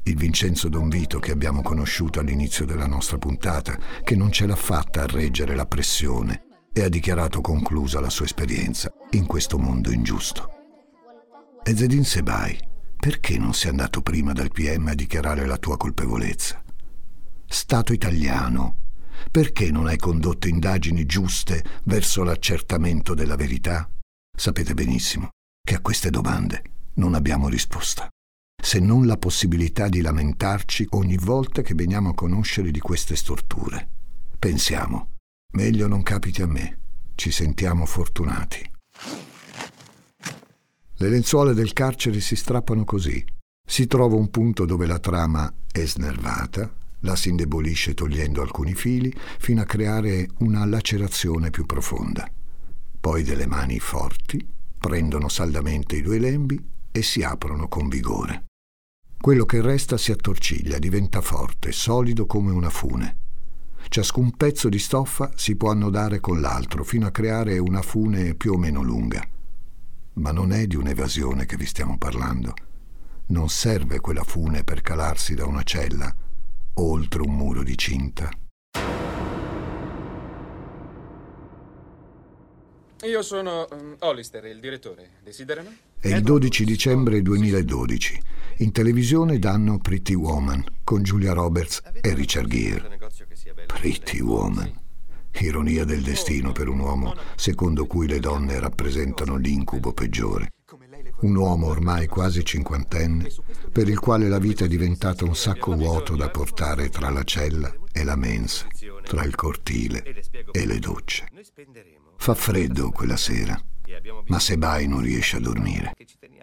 il 0.03 0.15
Vincenzo 0.15 0.67
Don 0.67 0.89
Vito 0.89 1.19
che 1.19 1.31
abbiamo 1.31 1.61
conosciuto 1.61 2.19
all'inizio 2.19 2.65
della 2.65 2.87
nostra 2.87 3.17
puntata, 3.17 3.77
che 4.03 4.15
non 4.15 4.31
ce 4.31 4.47
l'ha 4.47 4.55
fatta 4.55 5.03
a 5.03 5.07
reggere 5.07 5.55
la 5.55 5.65
pressione 5.65 6.45
e 6.73 6.83
ha 6.83 6.89
dichiarato 6.89 7.41
conclusa 7.41 7.99
la 7.99 8.09
sua 8.09 8.25
esperienza 8.25 8.91
in 9.11 9.25
questo 9.25 9.59
mondo 9.59 9.91
ingiusto. 9.91 10.49
E 11.63 11.75
Zedin 11.75 12.03
Sebai, 12.03 12.57
perché 12.97 13.37
non 13.37 13.53
sei 13.53 13.69
andato 13.69 14.01
prima 14.01 14.33
dal 14.33 14.51
PM 14.51 14.87
a 14.87 14.95
dichiarare 14.95 15.45
la 15.45 15.57
tua 15.57 15.77
colpevolezza? 15.77 16.63
Stato 17.45 17.93
italiano, 17.93 18.77
perché 19.29 19.69
non 19.69 19.85
hai 19.85 19.97
condotto 19.97 20.47
indagini 20.47 21.05
giuste 21.05 21.63
verso 21.83 22.23
l'accertamento 22.23 23.13
della 23.13 23.35
verità? 23.35 23.87
Sapete 24.35 24.73
benissimo 24.73 25.29
che 25.63 25.75
a 25.75 25.81
queste 25.81 26.09
domande 26.09 26.63
non 26.95 27.13
abbiamo 27.13 27.47
risposta 27.47 28.09
se 28.61 28.79
non 28.79 29.07
la 29.07 29.17
possibilità 29.17 29.89
di 29.89 30.01
lamentarci 30.01 30.87
ogni 30.91 31.17
volta 31.17 31.61
che 31.61 31.73
veniamo 31.73 32.09
a 32.09 32.13
conoscere 32.13 32.71
di 32.71 32.79
queste 32.79 33.15
storture. 33.15 33.87
Pensiamo, 34.37 35.09
meglio 35.53 35.87
non 35.87 36.03
capiti 36.03 36.41
a 36.41 36.47
me, 36.47 36.77
ci 37.15 37.31
sentiamo 37.31 37.85
fortunati. 37.85 38.69
Le 40.95 41.09
lenzuola 41.09 41.53
del 41.53 41.73
carcere 41.73 42.19
si 42.19 42.35
strappano 42.35 42.83
così. 42.83 43.25
Si 43.67 43.87
trova 43.87 44.15
un 44.15 44.29
punto 44.29 44.65
dove 44.65 44.85
la 44.85 44.99
trama 44.99 45.51
è 45.71 45.83
snervata, 45.85 46.71
la 46.99 47.15
si 47.15 47.29
indebolisce 47.29 47.95
togliendo 47.95 48.41
alcuni 48.41 48.75
fili 48.75 49.11
fino 49.39 49.61
a 49.61 49.65
creare 49.65 50.27
una 50.39 50.63
lacerazione 50.65 51.49
più 51.49 51.65
profonda. 51.65 52.29
Poi 52.99 53.23
delle 53.23 53.47
mani 53.47 53.79
forti 53.79 54.47
prendono 54.77 55.27
saldamente 55.27 55.95
i 55.95 56.01
due 56.01 56.19
lembi 56.19 56.63
e 56.91 57.01
si 57.01 57.23
aprono 57.23 57.67
con 57.67 57.87
vigore. 57.87 58.43
Quello 59.21 59.45
che 59.45 59.61
resta 59.61 59.97
si 59.97 60.11
attorciglia, 60.11 60.79
diventa 60.79 61.21
forte, 61.21 61.71
solido 61.71 62.25
come 62.25 62.51
una 62.51 62.71
fune. 62.71 63.17
Ciascun 63.87 64.35
pezzo 64.35 64.67
di 64.67 64.79
stoffa 64.79 65.29
si 65.35 65.55
può 65.55 65.69
annodare 65.69 66.19
con 66.19 66.41
l'altro 66.41 66.83
fino 66.83 67.05
a 67.05 67.11
creare 67.11 67.59
una 67.59 67.83
fune 67.83 68.33
più 68.33 68.53
o 68.53 68.57
meno 68.57 68.81
lunga. 68.81 69.23
Ma 70.13 70.31
non 70.31 70.51
è 70.51 70.65
di 70.65 70.75
un'evasione 70.75 71.45
che 71.45 71.55
vi 71.55 71.67
stiamo 71.67 71.99
parlando. 71.99 72.55
Non 73.27 73.47
serve 73.49 73.99
quella 73.99 74.23
fune 74.23 74.63
per 74.63 74.81
calarsi 74.81 75.35
da 75.35 75.45
una 75.45 75.61
cella 75.61 76.11
oltre 76.73 77.21
un 77.21 77.35
muro 77.35 77.61
di 77.61 77.77
cinta. 77.77 78.27
Io 83.03 83.23
sono 83.23 83.67
um, 83.71 83.95
Hollister, 83.99 84.45
il 84.45 84.59
direttore. 84.59 85.09
Desiderano? 85.23 85.73
È 85.99 86.07
il 86.09 86.21
12 86.21 86.65
dicembre 86.65 87.23
2012. 87.23 88.21
In 88.57 88.71
televisione 88.71 89.39
danno 89.39 89.79
Pretty 89.79 90.13
Woman 90.13 90.63
con 90.83 91.01
Julia 91.01 91.33
Roberts 91.33 91.81
e 91.99 92.13
Richard 92.13 92.47
Gere. 92.47 92.99
Pretty 93.65 94.19
Woman. 94.19 94.71
Ironia 95.39 95.83
del 95.83 96.01
destino 96.01 96.51
per 96.51 96.67
un 96.67 96.79
uomo 96.79 97.15
secondo 97.35 97.87
cui 97.87 98.07
le 98.07 98.19
donne 98.19 98.59
rappresentano 98.59 99.35
l'incubo 99.37 99.93
peggiore. 99.93 100.51
Un 101.21 101.35
uomo 101.35 101.67
ormai 101.67 102.05
quasi 102.05 102.45
cinquantenne 102.45 103.31
per 103.71 103.87
il 103.87 103.97
quale 103.97 104.27
la 104.27 104.37
vita 104.37 104.65
è 104.65 104.67
diventata 104.67 105.25
un 105.25 105.35
sacco 105.35 105.75
vuoto 105.75 106.15
da 106.15 106.29
portare 106.29 106.89
tra 106.89 107.09
la 107.09 107.23
cella 107.23 107.73
e 107.91 108.03
la 108.03 108.15
mensa, 108.15 108.67
tra 109.03 109.23
il 109.23 109.33
cortile 109.33 110.21
e 110.51 110.65
le 110.67 110.77
docce. 110.77 111.25
Fa 112.21 112.35
freddo 112.35 112.91
quella 112.91 113.17
sera, 113.17 113.59
ma 114.27 114.37
Sebai 114.37 114.87
non 114.87 115.01
riesce 115.01 115.37
a 115.37 115.39
dormire. 115.39 115.95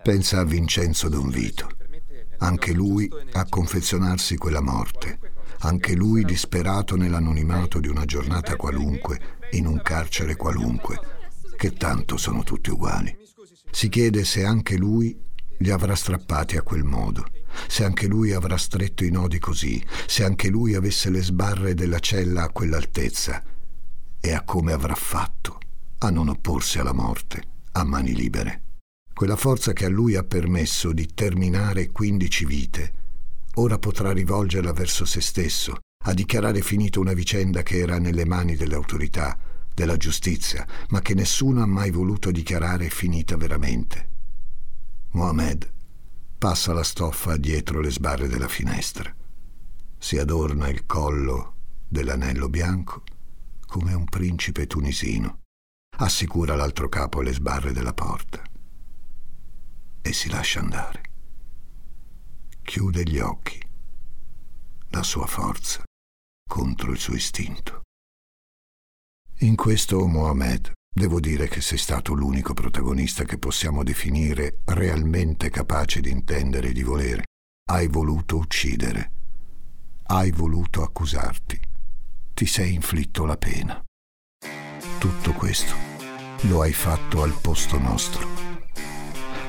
Pensa 0.03 0.41
a 0.41 0.45
Vincenzo 0.45 1.09
Don 1.09 1.31
Vito. 1.31 1.69
Anche 2.38 2.73
lui 2.73 3.09
a 3.35 3.47
confezionarsi 3.49 4.37
quella 4.37 4.61
morte. 4.61 5.21
Anche 5.61 5.95
lui 5.95 6.25
disperato 6.25 6.97
nell'anonimato 6.97 7.79
di 7.79 7.87
una 7.87 8.05
giornata 8.07 8.57
qualunque, 8.57 9.21
in 9.53 9.67
un 9.67 9.81
carcere 9.81 10.35
qualunque, 10.35 10.99
che 11.57 11.75
tanto 11.75 12.17
sono 12.17 12.43
tutti 12.43 12.71
uguali. 12.71 13.17
Si 13.71 13.88
chiede 13.88 14.25
se 14.25 14.45
anche 14.45 14.77
lui 14.77 15.17
li 15.59 15.71
avrà 15.71 15.95
strappati 15.95 16.57
a 16.57 16.62
quel 16.62 16.83
modo, 16.83 17.25
se 17.69 17.85
anche 17.85 18.09
lui 18.09 18.33
avrà 18.33 18.57
stretto 18.57 19.05
i 19.05 19.12
nodi 19.12 19.38
così, 19.38 19.81
se 20.09 20.25
anche 20.25 20.49
lui 20.49 20.75
avesse 20.75 21.09
le 21.09 21.23
sbarre 21.23 21.75
della 21.75 22.01
cella 22.01 22.43
a 22.43 22.51
quell'altezza, 22.51 23.45
e 24.21 24.33
a 24.33 24.43
come 24.43 24.73
avrà 24.73 24.97
fatto 24.97 25.61
a 25.98 26.11
non 26.11 26.28
opporsi 26.28 26.78
alla 26.78 26.92
morte 26.92 27.42
a 27.72 27.84
mani 27.84 28.14
libere. 28.14 28.62
Quella 29.12 29.37
forza 29.37 29.72
che 29.72 29.84
a 29.84 29.88
lui 29.88 30.14
ha 30.14 30.22
permesso 30.22 30.92
di 30.92 31.06
terminare 31.12 31.90
quindici 31.90 32.44
vite, 32.44 32.92
ora 33.54 33.78
potrà 33.78 34.12
rivolgerla 34.12 34.72
verso 34.72 35.04
se 35.04 35.20
stesso, 35.20 35.78
a 36.04 36.14
dichiarare 36.14 36.61
finita 36.61 37.00
una 37.00 37.12
vicenda 37.12 37.62
che 37.62 37.78
era 37.78 37.98
nelle 37.98 38.24
mani 38.24 38.54
delle 38.54 38.76
autorità, 38.76 39.37
della 39.74 39.96
giustizia, 39.96 40.66
ma 40.90 41.00
che 41.00 41.14
nessuno 41.14 41.62
ha 41.62 41.66
mai 41.66 41.90
voluto 41.90 42.30
dichiarare 42.30 42.88
finita 42.88 43.37
veramente. 43.37 44.08
Mohamed 45.11 45.72
passa 46.38 46.72
la 46.72 46.84
stoffa 46.84 47.37
dietro 47.37 47.80
le 47.80 47.90
sbarre 47.90 48.28
della 48.28 48.48
finestra, 48.48 49.12
si 49.98 50.16
adorna 50.18 50.68
il 50.68 50.87
collo 50.87 51.54
dell'anello 51.88 52.48
bianco 52.48 53.02
come 53.66 53.94
un 53.94 54.04
principe 54.04 54.66
tunisino 54.66 55.40
assicura 56.00 56.54
l'altro 56.54 56.88
capo 56.88 57.20
le 57.22 57.32
sbarre 57.32 57.72
della 57.72 57.92
porta 57.92 58.42
e 60.00 60.12
si 60.12 60.30
lascia 60.30 60.61
andare. 60.61 61.02
Chiude 62.62 63.02
gli 63.02 63.18
occhi, 63.18 63.61
la 64.90 65.02
sua 65.02 65.26
forza 65.26 65.82
contro 66.48 66.92
il 66.92 66.98
suo 66.98 67.14
istinto. 67.14 67.82
In 69.40 69.56
questo, 69.56 70.06
Mohamed, 70.06 70.72
devo 70.92 71.20
dire 71.20 71.48
che 71.48 71.61
sei 71.61 71.78
stato 71.78 72.14
l'unico 72.14 72.54
protagonista 72.54 73.24
che 73.24 73.38
possiamo 73.38 73.82
definire 73.82 74.61
realmente 74.64 75.50
capace 75.50 76.00
di 76.00 76.11
intendere 76.11 76.68
e 76.68 76.72
di 76.72 76.82
volere. 76.82 77.24
Hai 77.70 77.87
voluto 77.88 78.37
uccidere. 78.37 79.12
Hai 80.04 80.30
voluto 80.30 80.82
accusarti. 80.82 81.61
Ti 82.34 82.46
sei 82.46 82.74
inflitto 82.74 83.24
la 83.26 83.37
pena. 83.37 83.82
Tutto 84.98 85.32
questo 85.32 85.88
lo 86.42 86.62
hai 86.62 86.72
fatto 86.72 87.22
al 87.24 87.33
posto 87.40 87.79
nostro, 87.79 88.27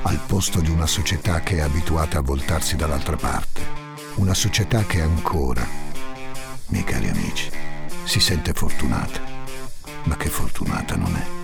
al 0.02 0.20
posto 0.26 0.60
di 0.60 0.70
una 0.70 0.86
società 0.86 1.40
che 1.40 1.56
è 1.56 1.60
abituata 1.60 2.18
a 2.18 2.22
voltarsi 2.22 2.74
dall'altra 2.74 3.16
parte, 3.16 3.60
una 4.16 4.34
società 4.34 4.84
che 4.84 5.00
ancora, 5.00 5.64
miei 6.66 6.82
cari 6.82 7.08
amici, 7.08 7.48
si 8.02 8.18
sente 8.18 8.52
fortunata, 8.52 9.20
ma 10.04 10.16
che 10.16 10.28
fortunata 10.28 10.96
non 10.96 11.14
è. 11.14 11.38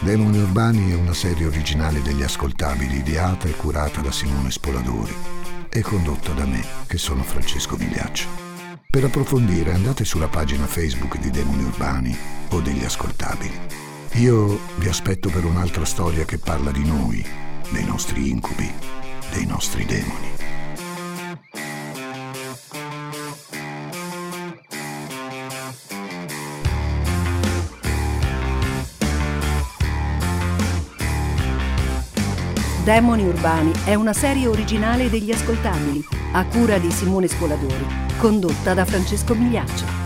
Demoni 0.00 0.38
Urbani 0.38 0.92
è 0.92 0.94
una 0.94 1.14
serie 1.14 1.46
originale 1.46 2.02
degli 2.02 2.22
ascoltabili 2.22 2.98
ideata 2.98 3.48
e 3.48 3.56
curata 3.56 4.02
da 4.02 4.12
Simone 4.12 4.50
Spoladori 4.50 5.14
e 5.70 5.80
condotta 5.80 6.32
da 6.32 6.44
me, 6.44 6.62
che 6.86 6.98
sono 6.98 7.22
Francesco 7.22 7.76
Migliaccio. 7.76 8.28
Per 8.90 9.04
approfondire 9.04 9.72
andate 9.72 10.04
sulla 10.04 10.28
pagina 10.28 10.66
Facebook 10.66 11.18
di 11.18 11.30
Demoni 11.30 11.62
Urbani 11.62 12.18
o 12.50 12.60
degli 12.60 12.84
ascoltabili. 12.84 13.89
Io 14.14 14.58
vi 14.76 14.88
aspetto 14.88 15.30
per 15.30 15.44
un'altra 15.44 15.84
storia 15.84 16.24
che 16.24 16.36
parla 16.36 16.72
di 16.72 16.84
noi, 16.84 17.24
dei 17.70 17.84
nostri 17.84 18.28
incubi, 18.28 18.70
dei 19.32 19.46
nostri 19.46 19.86
demoni. 19.86 20.28
Demoni 32.84 33.22
Urbani 33.22 33.72
è 33.84 33.94
una 33.94 34.12
serie 34.12 34.48
originale 34.48 35.08
degli 35.08 35.30
ascoltabili, 35.30 36.04
a 36.32 36.44
cura 36.46 36.78
di 36.78 36.90
Simone 36.90 37.28
Spoladori, 37.28 37.86
condotta 38.18 38.74
da 38.74 38.84
Francesco 38.84 39.34
Migliaccio. 39.34 39.99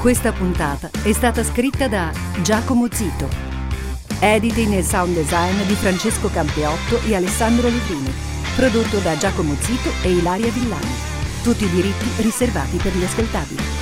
Questa 0.00 0.32
puntata 0.32 0.88
è 1.02 1.12
stata 1.12 1.44
scritta 1.44 1.86
da 1.86 2.10
Giacomo 2.40 2.88
Zito. 2.90 3.28
Editing 4.18 4.72
e 4.72 4.82
sound 4.82 5.14
design 5.14 5.60
di 5.66 5.74
Francesco 5.74 6.30
Campeotto 6.30 7.02
e 7.06 7.14
Alessandro 7.14 7.68
Lupini. 7.68 8.10
Prodotto 8.56 8.96
da 9.00 9.18
Giacomo 9.18 9.54
Zito 9.60 9.90
e 10.02 10.12
Ilaria 10.12 10.50
Villani. 10.52 10.94
Tutti 11.42 11.64
i 11.64 11.68
diritti 11.68 12.22
riservati 12.22 12.78
per 12.78 12.96
gli 12.96 13.04
ascoltabili. 13.04 13.79